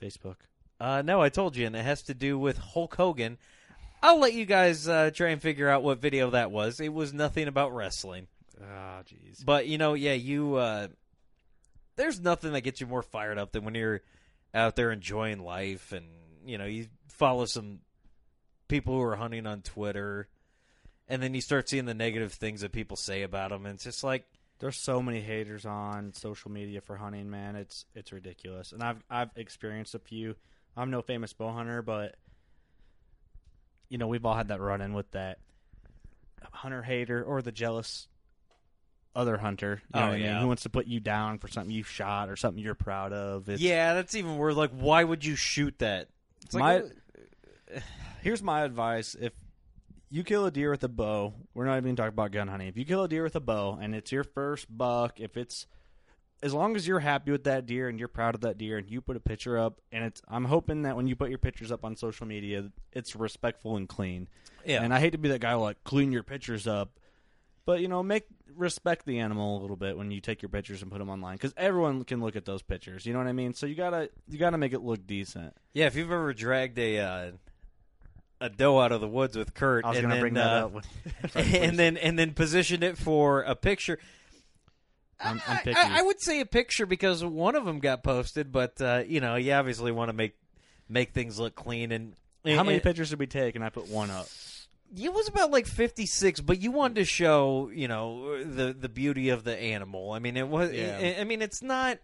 [0.00, 0.36] Facebook.
[0.80, 3.38] Uh, no, I told you, and it has to do with Hulk Hogan.
[4.02, 6.80] I'll let you guys uh, try and figure out what video that was.
[6.80, 8.26] It was nothing about wrestling.
[8.60, 9.44] Ah, jeez.
[9.44, 10.56] But you know, yeah, you.
[10.56, 10.88] Uh,
[11.96, 14.02] there's nothing that gets you more fired up than when you're
[14.54, 16.06] out there enjoying life, and
[16.44, 17.80] you know, you follow some
[18.68, 20.28] people who are hunting on Twitter,
[21.08, 23.84] and then you start seeing the negative things that people say about them, and it's
[23.84, 24.24] just like,
[24.58, 27.56] There's so many haters on social media for hunting, man.
[27.56, 30.36] It's it's ridiculous, and I've I've experienced a few.
[30.76, 32.16] I'm no famous bow hunter, but
[33.88, 35.38] you know we've all had that run in with that
[36.50, 38.08] hunter hater or the jealous
[39.14, 39.82] other hunter.
[39.94, 40.24] You know Oh, what I mean?
[40.26, 40.40] yeah.
[40.40, 43.48] Who wants to put you down for something you shot or something you're proud of?
[43.48, 44.54] It's, yeah, that's even worse.
[44.56, 46.08] Like, why would you shoot that?
[46.44, 46.92] It's My- like,
[48.22, 49.32] Here's my advice: if
[50.10, 52.68] you kill a deer with a bow, we're not even talking about gun hunting.
[52.68, 55.66] If you kill a deer with a bow and it's your first buck, if it's
[56.42, 58.90] as long as you're happy with that deer and you're proud of that deer and
[58.90, 61.70] you put a picture up and it's I'm hoping that when you put your pictures
[61.72, 64.28] up on social media it's respectful and clean.
[64.64, 66.98] yeah, And I hate to be that guy like clean your pictures up,
[67.64, 70.82] but you know, make respect the animal a little bit when you take your pictures
[70.82, 73.32] and put them online cuz everyone can look at those pictures, you know what I
[73.32, 73.54] mean?
[73.54, 75.54] So you got to you got to make it look decent.
[75.72, 75.86] yeah.
[75.86, 77.30] If you've ever dragged a uh,
[78.40, 80.34] a doe out of the woods with Kurt, I was and going to then, bring
[80.34, 80.72] that uh, up.
[80.72, 80.86] With,
[81.54, 83.98] and then and then positioned it for a picture.
[85.20, 88.50] I'm- I'm I- I, I would say a picture because one of them got posted,
[88.50, 90.34] but uh, you know, you obviously want to make
[90.88, 91.92] make things look clean.
[91.92, 93.54] And How many and- pictures did we take?
[93.54, 94.26] And I put one up.
[94.94, 98.88] It was about like fifty six, but you wanted to show you know the the
[98.88, 100.12] beauty of the animal.
[100.12, 100.72] I mean, it was.
[100.72, 101.16] Yeah.
[101.18, 101.98] I, mean, it's not.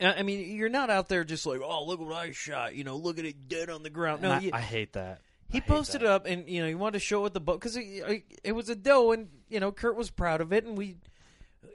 [0.00, 2.74] I mean, you're not out there just like, oh, look what I shot.
[2.74, 4.22] You know, look at it dead on the ground.
[4.22, 5.20] No, I, you- I hate that.
[5.48, 6.06] he I posted that.
[6.06, 8.24] it up, and you know he wanted to show it with the bow because it,
[8.42, 10.96] it was a doe, and you know Kurt was proud of it, and we,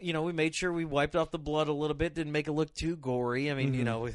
[0.01, 2.47] you know, we made sure we wiped off the blood a little bit, didn't make
[2.49, 3.49] it look too gory.
[3.49, 3.85] I mean, you Mhm.
[3.85, 4.09] know,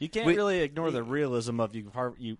[0.00, 1.92] You can't We- really ignore the realism of you.
[2.18, 2.36] You,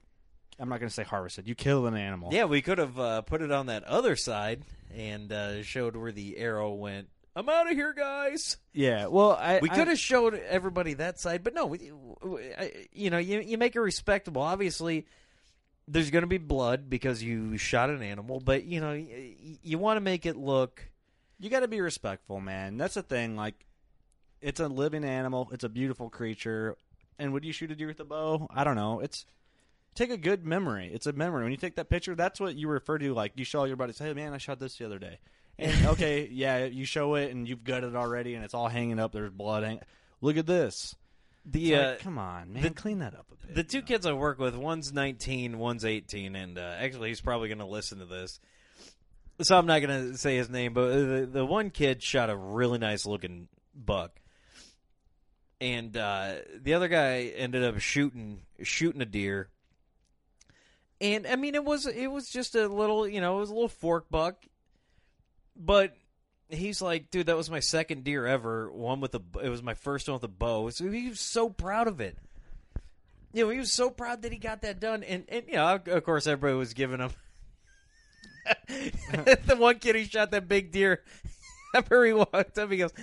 [0.59, 1.49] I'm not going to say harvested.
[1.49, 2.31] You kill an animal.
[2.33, 4.63] yeah, we could have uh, put it on that other side
[4.97, 7.09] and uh, showed where the arrow went.
[7.37, 8.59] I'm out of here, guys.
[8.73, 9.07] Yeah.
[9.07, 11.91] Well, I We could have showed everybody that side, but no, we,
[12.57, 14.43] I- you know, you you make it respectable.
[14.43, 15.07] Obviously,
[15.89, 19.79] there's going to be blood because you shot an animal, but you know, you, you
[19.79, 20.89] want to make it look.
[21.41, 22.77] You got to be respectful, man.
[22.77, 23.35] That's the thing.
[23.35, 23.67] Like,
[24.41, 25.49] it's a living animal.
[25.53, 26.77] It's a beautiful creature.
[27.19, 28.47] And would you shoot a deer with a bow?
[28.55, 29.01] I don't know.
[29.01, 29.27] It's
[29.95, 30.91] take a good memory.
[30.93, 31.43] It's a memory.
[31.43, 33.15] When you take that picture, that's what you refer to.
[33.15, 35.19] Like, you show all your buddies, "Hey, man, I shot this the other day."
[35.59, 38.99] And okay, yeah, you show it, and you've gutted it already, and it's all hanging
[38.99, 39.13] up.
[39.13, 39.63] There's blood.
[39.65, 39.81] Hang-
[40.21, 40.95] Look at this.
[41.47, 43.55] The It's uh, come on, man, the- clean that up a bit.
[43.55, 43.85] the two know?
[43.87, 47.67] kids I work with, one's 19, one's 18, and uh, actually he's probably going to
[47.67, 48.41] listen to this.
[49.43, 52.37] So I'm not going to say his name, but the, the one kid shot a
[52.37, 54.19] really nice looking buck,
[55.61, 59.49] and uh, the other guy ended up shooting shooting a deer.
[61.05, 63.55] And I mean, it was it was just a little, you know, it was a
[63.55, 64.43] little fork buck,
[65.55, 65.95] but
[66.49, 68.73] he's like, dude, that was my second deer ever.
[68.73, 70.71] One with a, it was my first one with a bow.
[70.71, 72.17] So he was so proud of it.
[73.35, 75.79] You know, he was so proud that he got that done, and and you know,
[75.87, 77.11] of course, everybody was giving him.
[78.69, 81.03] the one kid who shot that big deer,
[81.75, 82.95] after he walked up, he goes,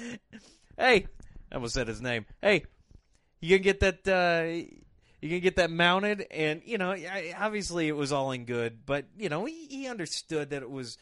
[0.76, 1.06] "Hey,"
[1.52, 2.26] I almost said his name.
[2.42, 2.66] Hey,
[3.42, 4.08] you gonna get that?
[4.08, 4.81] Uh,
[5.22, 6.26] you gonna get that mounted?
[6.32, 6.96] And you know,
[7.38, 10.98] obviously it was all in good, but you know, he, he understood that it was.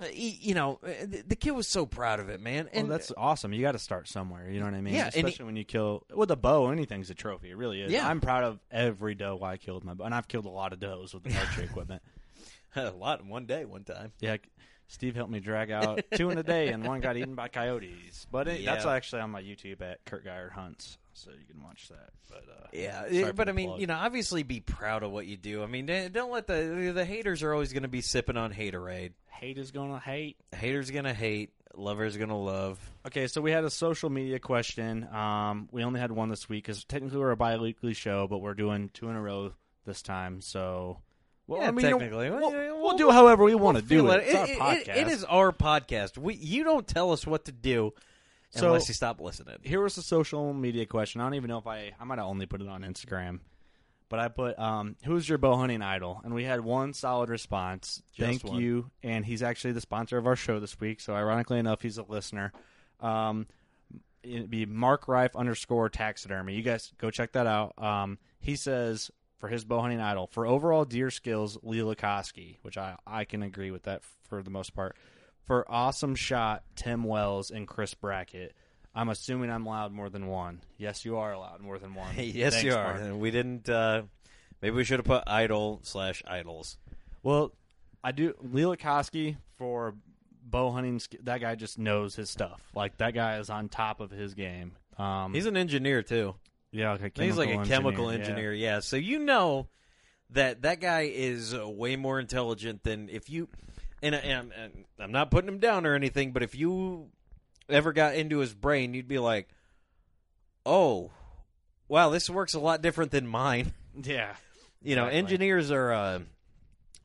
[0.00, 2.64] uh, He, you know, uh, the, the kid was so proud of it, man.
[2.72, 3.52] Well, And that's awesome.
[3.52, 4.50] You got to start somewhere.
[4.50, 4.94] You know what I mean?
[4.94, 6.70] Yeah, and he- Especially when you kill with a bow.
[6.70, 7.50] Anything's a trophy.
[7.50, 7.90] It really is.
[7.92, 8.06] Yeah.
[8.08, 10.80] I'm proud of every doe I killed my bow, and I've killed a lot of
[10.80, 12.02] does with the archery equipment.
[12.76, 14.12] a lot in one day, one time.
[14.20, 14.36] Yeah,
[14.86, 18.26] Steve helped me drag out two in a day, and one got eaten by coyotes.
[18.30, 21.88] But it, that's actually on my YouTube at Kurt Geyer Hunts, so you can watch
[21.88, 22.10] that.
[22.28, 23.80] But uh, Yeah, sorry but I mean, plug.
[23.80, 25.62] you know, obviously be proud of what you do.
[25.62, 28.52] I mean, don't don't let the the haters are always going to be sipping on
[28.52, 29.12] haterade.
[29.26, 30.36] hate is gonna hate.
[30.54, 32.78] Haters going to hate, lovers going to love.
[33.06, 35.06] Okay, so we had a social media question.
[35.14, 38.54] Um, we only had one this week because technically we're a bi-weekly show, but we're
[38.54, 39.52] doing two in a row
[39.86, 40.40] this time.
[40.40, 40.98] So,
[41.46, 42.30] well, Yeah, I mean, you know, technically.
[42.30, 44.24] we'll, Well, we'll we'll- do however we want to Feel do it.
[44.26, 44.58] It's our It- it-
[44.88, 44.96] podcast.
[44.96, 46.18] it is our podcast.
[46.18, 47.94] We you don't tell us what to do
[48.50, 49.56] So- unless you stop listening.
[49.62, 51.20] Here was the social media question.
[51.20, 53.40] I don't even know if I I might have only put it on Instagram,
[54.08, 58.02] but I put um, "Who's your bow hunting idol?" and we had one solid response.
[58.14, 58.60] Just Thank one.
[58.60, 61.00] you, and he's actually the sponsor of our show this week.
[61.00, 62.52] So ironically enough, he's a listener.
[63.00, 63.46] Um,
[64.22, 66.54] it'd be Mark Rife underscore taxidermy.
[66.54, 67.74] You guys go check that out.
[67.82, 72.78] Um, he says for his bow hunting idol for overall deer skills, Lee Lakosky, which
[72.78, 74.96] I I can agree with that for the most part.
[75.48, 78.54] For awesome shot, Tim Wells and Chris Brackett.
[78.94, 80.60] I'm assuming I'm allowed more than one.
[80.76, 82.14] Yes, you are allowed more than one.
[82.18, 83.00] yes, Thanks, you are.
[83.00, 83.18] Mark.
[83.18, 83.66] We didn't.
[83.66, 84.02] Uh,
[84.60, 86.76] maybe we should have put idol slash idols.
[87.22, 87.52] Well,
[88.04, 89.94] I do Lee Lakosky for
[90.42, 91.00] bow hunting.
[91.22, 92.60] That guy just knows his stuff.
[92.74, 94.72] Like that guy is on top of his game.
[94.98, 96.34] Um, He's an engineer too.
[96.72, 98.52] yeah, like He's like a chemical chemical engineer.
[98.52, 98.80] Yeah.
[98.80, 99.68] So you know
[100.30, 103.48] that that guy is way more intelligent than if you.
[104.02, 107.08] And, and, I'm- and I'm not putting him down or anything, but if you
[107.68, 109.48] ever got into his brain, you'd be like,
[110.64, 111.10] "Oh,
[111.88, 114.36] wow, this works a lot different than mine." Yeah,
[114.80, 115.18] You know, Exactly.
[115.18, 116.18] engineers are uh,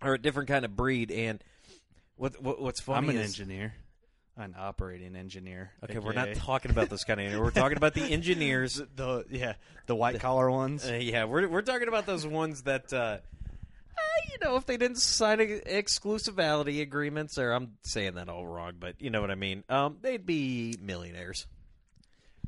[0.04, 1.44] are a different kind of breed, and
[2.18, 3.74] what, what what's funny I'm an is engineer,
[4.38, 5.72] an operating engineer.
[5.84, 7.44] okay, we're not talking about this kind of engineers.
[7.46, 8.80] We're talking about the engineers.
[8.96, 9.54] the yeah
[9.88, 10.88] the white collar ones.
[10.88, 12.94] Uh, yeah, we're we're talking about those ones that.
[12.94, 13.18] Uh,
[14.34, 18.74] you know, if they didn't sign ex- exclusivity agreements, or I'm saying that all wrong,
[18.80, 19.64] but you know what I mean.
[19.70, 21.48] Um, they'd be millionaires.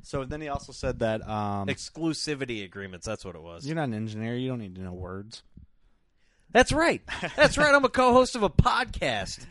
[0.01, 3.05] So then he also said that um, Exclusivity agreements.
[3.07, 3.65] That's what it was.
[3.65, 4.35] you're not an engineer.
[4.35, 5.41] You don't need to know words.
[6.51, 7.01] That's right.
[7.35, 7.73] That's right.
[7.73, 9.45] I'm a co-host of a podcast.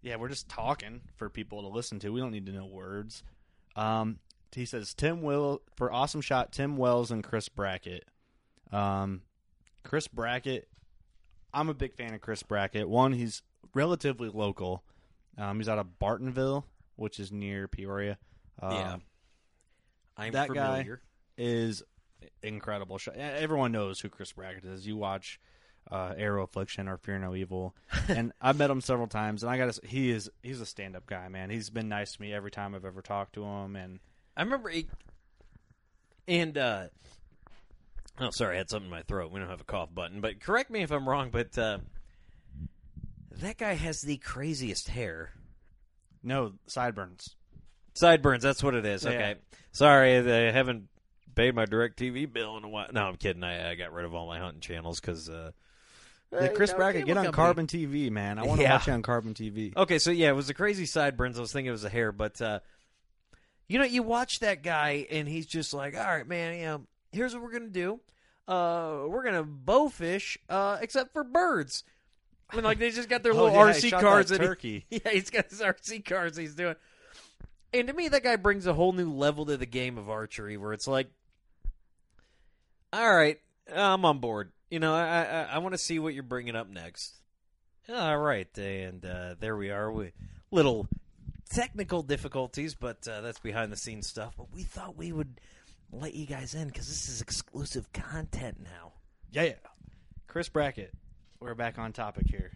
[0.00, 2.10] Yeah, we're just talking for people to listen to.
[2.10, 3.22] We don't need to know words.
[3.74, 4.18] Um,
[4.52, 6.52] he says Tim Will for awesome shot.
[6.52, 8.04] Tim Wells and Chris Brackett.
[8.70, 9.22] Um,
[9.82, 10.68] Chris Brackett.
[11.54, 12.88] I'm a big fan of Chris Brackett.
[12.88, 13.42] One, he's
[13.74, 14.82] relatively local.
[15.38, 16.64] Um, he's out of Bartonville,
[16.96, 18.18] which is near Peoria.
[18.60, 18.96] Um, Yeah.
[20.16, 20.86] I'm that guy-
[21.36, 21.82] is
[22.42, 23.00] incredible.
[23.16, 24.86] Everyone knows who Chris Brackett is.
[24.86, 25.40] You watch
[25.90, 27.74] uh, Arrow Affliction or Fear No Evil,
[28.08, 29.42] and I've met him several times.
[29.42, 31.50] And I got he is he's a stand up guy, man.
[31.50, 33.98] He's been nice to me every time I've ever talked to him, and
[34.36, 34.86] I remember, he,
[36.28, 36.84] and uh,
[38.20, 39.30] oh, sorry, I had something in my throat.
[39.32, 41.30] We don't have a cough button, but correct me if I'm wrong.
[41.30, 41.78] But uh,
[43.40, 45.32] that guy has the craziest hair.
[46.22, 47.36] no sideburns.
[47.94, 49.04] Sideburns, that's what it is.
[49.04, 49.10] Yeah.
[49.10, 49.34] Okay,
[49.72, 50.88] sorry, I haven't
[51.36, 52.88] paid my DirecTV bill in a while.
[52.92, 53.44] No, I'm kidding.
[53.44, 55.28] I, I got rid of all my hunting channels because.
[55.28, 55.52] Uh,
[56.32, 57.44] Yeah, Chris Brackett, get on company.
[57.44, 58.40] Carbon TV, man.
[58.40, 58.72] I want to Yeah.
[58.72, 59.76] watch you on Carbon TV.
[59.76, 61.38] Okay, so yeah, it was the crazy sideburns.
[61.38, 62.58] I was thinking it was the hair, but uh,
[63.68, 66.86] you know, you watch that guy and he's just like, "All right, man, you know,
[67.14, 68.00] here's what we're gonna do.
[68.46, 71.84] Uh, we're gonna bowfish, uh, except for birds."
[72.50, 74.28] I mean, like they just got their Oh, little yeah, RC cars.
[74.28, 74.86] that and he- turkey.
[74.90, 76.36] yeah, he's got his RC cars.
[76.36, 76.74] He's doing,
[77.72, 80.56] and to me, that guy brings a whole new level to the game of archery,
[80.56, 81.08] where it's like,
[82.92, 83.38] all right,
[83.74, 84.52] I'm on board.
[84.70, 87.14] You know, I I, I want to see what you're bringing up next.
[87.88, 89.90] All right, and uh, there we are.
[89.92, 90.12] We
[90.50, 90.86] little
[91.50, 94.34] technical difficulties, but uh, that's behind the scenes stuff.
[94.36, 95.40] But we thought we would
[96.00, 98.92] let you guys in because this is exclusive content now.
[99.30, 99.52] Yeah, yeah.
[100.26, 100.92] Chris Brackett.
[101.40, 102.52] We're back on topic here.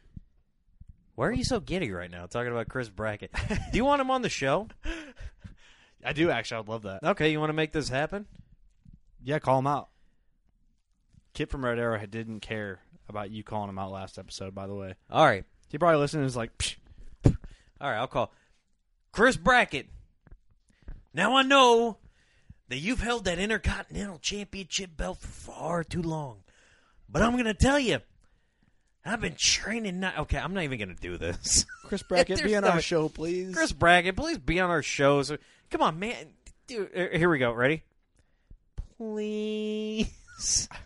[1.14, 3.32] Why are you so giddy right now talking about Chris Brackett?
[3.49, 4.68] Do you want him on the show?
[6.05, 6.59] I do actually.
[6.61, 7.03] I'd love that.
[7.03, 8.26] Okay, you want to make this happen?
[9.22, 9.89] Yeah, call him out.
[11.34, 14.55] Kid from Red Arrow didn't care about you calling him out last episode.
[14.55, 15.45] By the way, All right.
[15.68, 16.76] he probably listened and was like, Psh,
[17.26, 18.32] All right, I'll call
[19.12, 19.89] Chris Brackett.
[21.12, 21.99] Now I know
[22.68, 26.38] that you've held that Intercontinental Championship belt for far too long,
[27.08, 27.98] but I'm going to tell you,
[29.04, 30.00] I've been training.
[30.00, 30.38] Not okay.
[30.38, 31.64] I'm not even going to do this.
[31.84, 35.32] "Chris Brackett, be on no- our show, please." Chris Brackett, please be on our shows.
[35.70, 36.14] Come on, man.
[36.66, 37.52] Dude, uh, here we go.
[37.52, 37.82] Ready?
[38.96, 40.68] Please.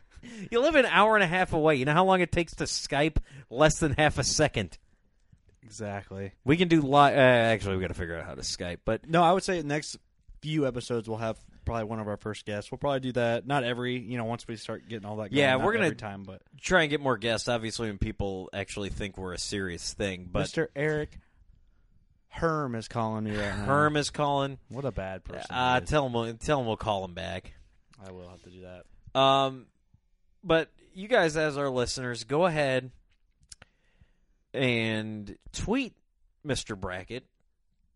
[0.53, 1.75] You live an hour and a half away.
[1.75, 3.17] You know how long it takes to Skype?
[3.51, 4.79] Less than half a second.
[5.65, 6.33] exactly.
[6.45, 7.17] We can do live.
[7.17, 8.79] Uh, actually, we got to figure out how to Skype.
[8.85, 9.97] But No, I would say next
[10.41, 12.71] few episodes we'll have probably one of our first guests.
[12.71, 13.47] We'll probably do that.
[13.47, 15.31] Not every, you know, once we start getting all that.
[15.31, 17.49] Going, Yeah, we're gonna- every time, but try and get more guests.
[17.49, 20.29] Obviously, when people actually think we're a serious thing.
[20.31, 20.69] But Mr.
[20.77, 21.19] Eric
[22.29, 23.65] Herm is calling me right now.
[23.65, 24.59] Herm is calling.
[24.69, 25.47] what a bad person.
[25.51, 26.13] Uh, tell him.
[26.13, 27.53] We'll, tell him we'll call him back.
[28.05, 29.19] I will have to do that.
[29.21, 29.67] Um,
[30.43, 32.91] but you guys, as our listeners, go ahead
[34.55, 35.95] and tweet
[36.47, 36.79] Mr.
[36.79, 37.25] Brackett.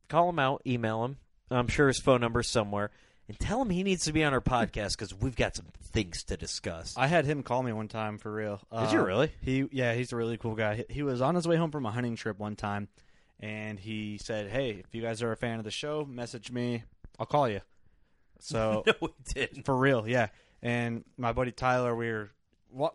[0.09, 1.17] Call him out, email him.
[1.51, 2.91] I'm sure his phone number's somewhere.
[3.29, 6.23] And tell him he needs to be on our podcast because we've got some things
[6.25, 6.95] to discuss.
[6.97, 8.61] I had him call me one time for real.
[8.73, 9.33] Did you uh, really?
[9.41, 10.77] He yeah, he's a really cool guy.
[10.77, 12.89] He, he was on his way home from a hunting trip one time,
[13.41, 16.85] and he said, "Hey, if you guys are a fan of the show, message me.
[17.19, 17.63] I'll call you."
[18.39, 19.65] So no, we didn't.
[19.65, 20.29] for real, yeah.
[20.63, 22.31] And my buddy Tyler, we were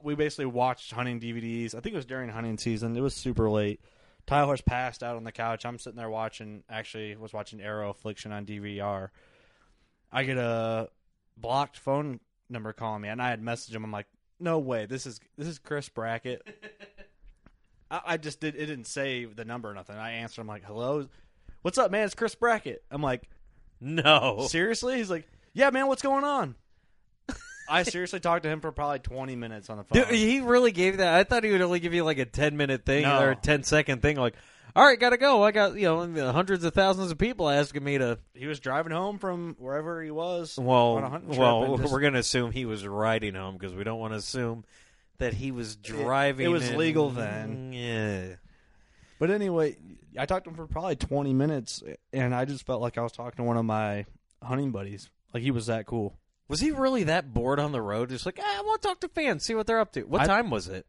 [0.02, 1.76] we basically watched hunting DVDs.
[1.76, 2.96] I think it was during hunting season.
[2.96, 3.82] It was super late.
[4.28, 5.66] Tyler's passed out on the couch.
[5.66, 6.64] I'm sitting there watching.
[6.70, 9.10] Actually, was watching Arrow Affliction on DVR.
[10.12, 10.90] I get a
[11.38, 13.84] blocked phone number calling me, and I had messaged him.
[13.84, 14.08] I'm like,
[14.40, 14.86] "No way!
[14.86, 16.46] This is this is Chris Brackett."
[17.92, 18.56] I, I just did.
[18.56, 19.96] It didn't say the number or nothing.
[19.98, 20.42] I answered.
[20.42, 21.08] I'm like, "Hello,
[21.62, 22.06] what's up, man?
[22.06, 23.30] It's Chris Brackett." I'm like,
[23.80, 24.46] No.
[24.48, 24.98] Seriously?
[24.98, 26.56] He's like, yeah, man, what's going on?
[27.70, 30.04] I seriously talked to him for probably 20 minutes on the phone.
[30.04, 31.14] Dude, he really gave that.
[31.16, 33.20] I thought he would only give you like a 10 minute thing No.
[33.22, 34.18] or a 10 second thing.
[34.18, 34.36] Like,
[34.76, 35.44] all right, gotta go.
[35.44, 38.20] I got, you know, hundreds of thousands of people asking me to.
[38.34, 42.14] he was driving home from wherever he was on a Well, well, just- we're going
[42.14, 44.64] to assume he was riding home because we don't want to assume
[45.18, 46.46] that he was driving.
[46.46, 47.72] it was and- legal then.
[47.74, 48.36] Yeah.
[49.20, 49.78] But anyway,
[50.18, 53.12] I talked to him for probably 20 minutes, and I just felt like I was
[53.12, 54.06] talking to one of my
[54.42, 55.10] hunting buddies.
[55.34, 56.18] Like he was that cool.
[56.48, 58.10] Was he really that bored on the road?
[58.10, 60.02] Just like, ah, I want to talk to fans, see what they're up to.
[60.04, 60.86] What I- time was it?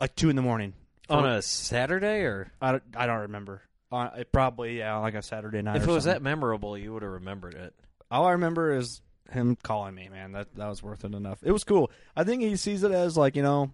[0.00, 0.74] Like two in the morning.
[1.10, 2.52] On a Saturday or?
[2.60, 3.62] I don't, I don't remember.
[3.92, 5.76] Uh, it probably yeah, like a Saturday night.
[5.76, 7.74] If it was that memorable, you would have remembered it.
[8.10, 10.08] all I remember is him calling me.
[10.08, 11.40] Man, that that was worth it enough.
[11.42, 11.90] It was cool.
[12.16, 13.72] I think he sees it as like you know,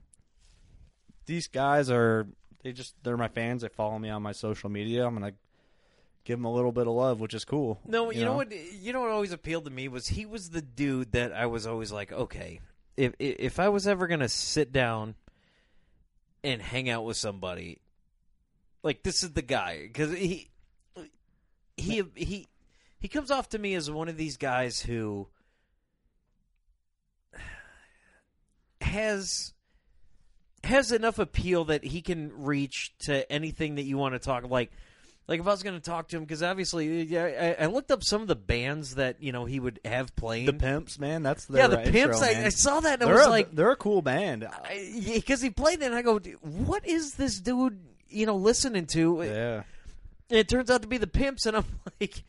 [1.27, 2.27] these guys are
[2.63, 3.63] they just they're my fans.
[3.63, 5.07] They follow me on my social media.
[5.07, 5.33] I'm gonna
[6.25, 7.79] give them a little bit of love, which is cool.
[7.87, 8.35] No, you, know?
[8.35, 8.53] what?
[8.53, 11.67] You know what always appealed to me was he was the dude that I was
[11.67, 12.61] always like, okay,
[12.97, 15.15] if if if I was ever gonna sit down
[16.47, 17.81] and hang out with somebody,
[18.85, 20.49] like this is the guy because he
[21.77, 22.47] he he
[23.01, 25.27] he comes off to me as one of these guys who
[28.81, 29.53] has
[30.63, 34.71] has enough appeal that he can reach to anything that you want to talk like
[35.29, 37.91] like if I was going to talk to him because obviously yeah, I, I looked
[37.91, 41.23] up some of the bands that you know he would have playing The pimps, man.
[41.23, 42.45] That's yeah the intro, pimps I.
[42.45, 44.47] I saw that and I was a, like they're a cool band.
[45.13, 49.23] because he played it and I go what is this dude you know listening to
[49.25, 49.63] Yeah.
[50.31, 51.65] and it turns out to be the pimps, and I'm
[52.01, 52.23] like,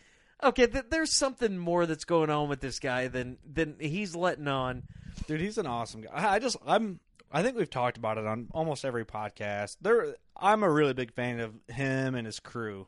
[0.43, 4.47] okay, th- there's something more that's going on with this guy than than he's letting
[4.47, 4.83] on.
[5.27, 6.09] Dude, he's an awesome guy.
[6.13, 6.99] I just I'm
[7.31, 9.77] I think we've talked about it on almost every podcast.
[9.81, 12.87] There I'm a really big fan of him and his crew.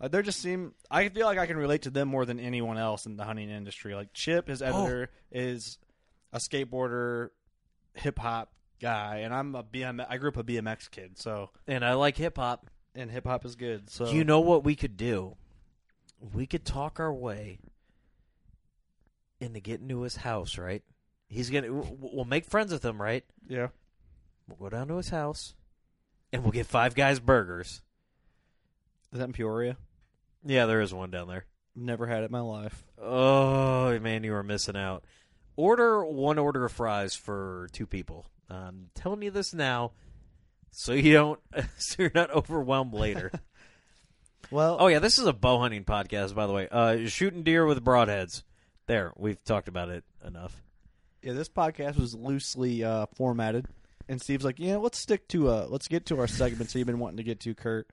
[0.00, 2.78] Uh, they just seem I feel like I can relate to them more than anyone
[2.78, 3.94] else in the hunting industry.
[3.94, 5.78] Like Chip, his editor, is
[6.32, 7.30] a skateboarder,
[7.94, 10.04] hip hop guy, and I'm a BM.
[10.08, 12.70] I grew up a BMX kid, so And I like hip hop.
[12.94, 13.90] and hip hop is good.
[13.90, 15.36] So You know what we could do?
[16.20, 17.58] We could talk our way
[19.40, 20.82] into getting to his house, right?
[21.28, 21.72] He's gonna.
[21.72, 23.24] We'll make friends with him, right?
[23.48, 23.68] yeah.
[24.48, 25.54] We'll go down to his house,
[26.32, 27.82] and we'll get Five Guys burgers.
[29.12, 29.76] Is that in Peoria?
[30.44, 31.44] Yeah, there is one down there.
[31.76, 32.84] Never had it in my life.
[33.00, 35.04] Oh man, you are missing out.
[35.56, 38.26] Order one order of fries for two people.
[38.48, 39.92] I'm telling you this now,
[40.70, 41.40] so you don't,
[41.76, 43.30] so you're not overwhelmed later.
[44.50, 46.68] Well, oh yeah, this is a bow hunting podcast, by the way.
[46.70, 48.44] Uh, shooting deer with broadheads.
[48.86, 50.62] There, we've talked about it enough.
[51.22, 53.66] Yeah, this podcast was loosely uh, formatted,
[54.08, 56.98] and Steve's like, "Yeah, let's stick to uh, let's get to our segments you've been
[56.98, 57.88] wanting to get to." Kurt,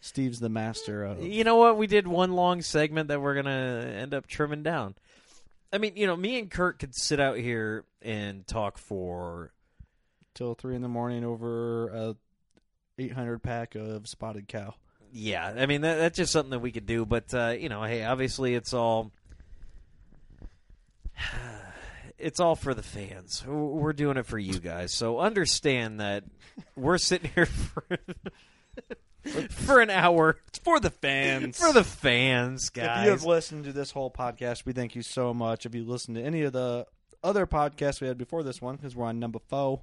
[0.00, 1.22] Steve's the master of.
[1.22, 1.76] You know what?
[1.76, 4.94] We did one long segment that we're gonna end up trimming down.
[5.72, 9.52] I mean, you know, me and Kurt could sit out here and talk for
[10.34, 12.16] till three in the morning over a
[12.98, 14.74] 800 pack of spotted cow.
[15.12, 17.82] Yeah, I mean that, that's just something that we could do, but uh, you know,
[17.84, 19.12] hey, obviously it's all
[22.18, 23.44] it's all for the fans.
[23.46, 26.24] We're doing it for you guys, so understand that
[26.76, 27.84] we're sitting here for
[29.50, 31.58] for an hour It's for the fans.
[31.58, 32.98] for the fans, guys.
[33.00, 35.64] If you have listened to this whole podcast, we thank you so much.
[35.64, 36.86] If you listened to any of the
[37.22, 39.80] other podcasts we had before this one, because we're on number four,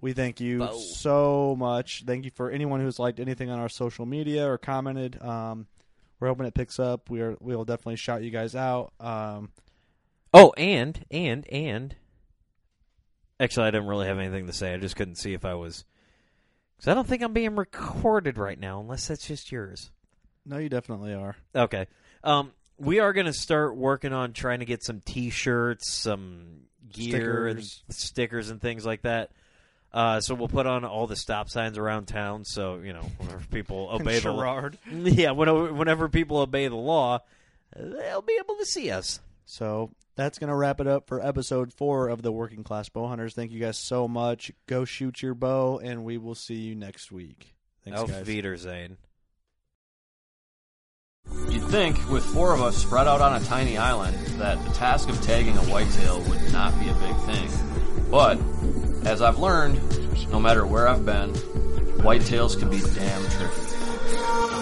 [0.00, 0.74] we thank you Four.
[0.74, 2.02] so much.
[2.06, 5.20] Thank you for anyone who's liked anything on our social media or commented.
[5.22, 5.66] Um,
[6.20, 7.08] we're hoping it picks up.
[7.08, 8.92] We are we will definitely shout you guys out.
[9.00, 9.50] Um,
[10.34, 11.94] Oh, and and and
[13.38, 14.72] actually, I didn't really have anything to say.
[14.72, 15.84] I just couldn't see if I was
[16.76, 19.90] because I don't think I'm being recorded right now, unless that's just yours.
[20.46, 21.36] no, you definitely are.
[21.54, 21.86] Okay.
[22.24, 26.62] Um, we are going to start working on trying to get some T-shirts, some
[26.92, 27.82] gear, and Stickers.
[27.90, 29.30] stickers and things like that.
[29.92, 32.44] Uh, so we'll put on all the stop signs around town.
[32.44, 37.20] So you know, whenever people obey the law, yeah, whenever, whenever people obey the law,
[37.76, 39.20] they'll be able to see us.
[39.44, 43.08] So that's going to wrap it up for episode four of the Working Class Bow
[43.08, 43.34] Hunters.
[43.34, 44.52] Thank you guys so much.
[44.66, 47.54] Go shoot your bow, and we will see you next week.
[47.84, 48.26] Thanks, Auf guys.
[48.26, 48.98] Wiedersehen.
[51.48, 55.08] You'd think, with four of us spread out on a tiny island, that the task
[55.08, 58.10] of tagging a whitetail would not be a big thing.
[58.10, 58.38] But,
[59.06, 59.80] as I've learned,
[60.30, 61.32] no matter where I've been,
[62.02, 64.61] whitetails can be damn tricky.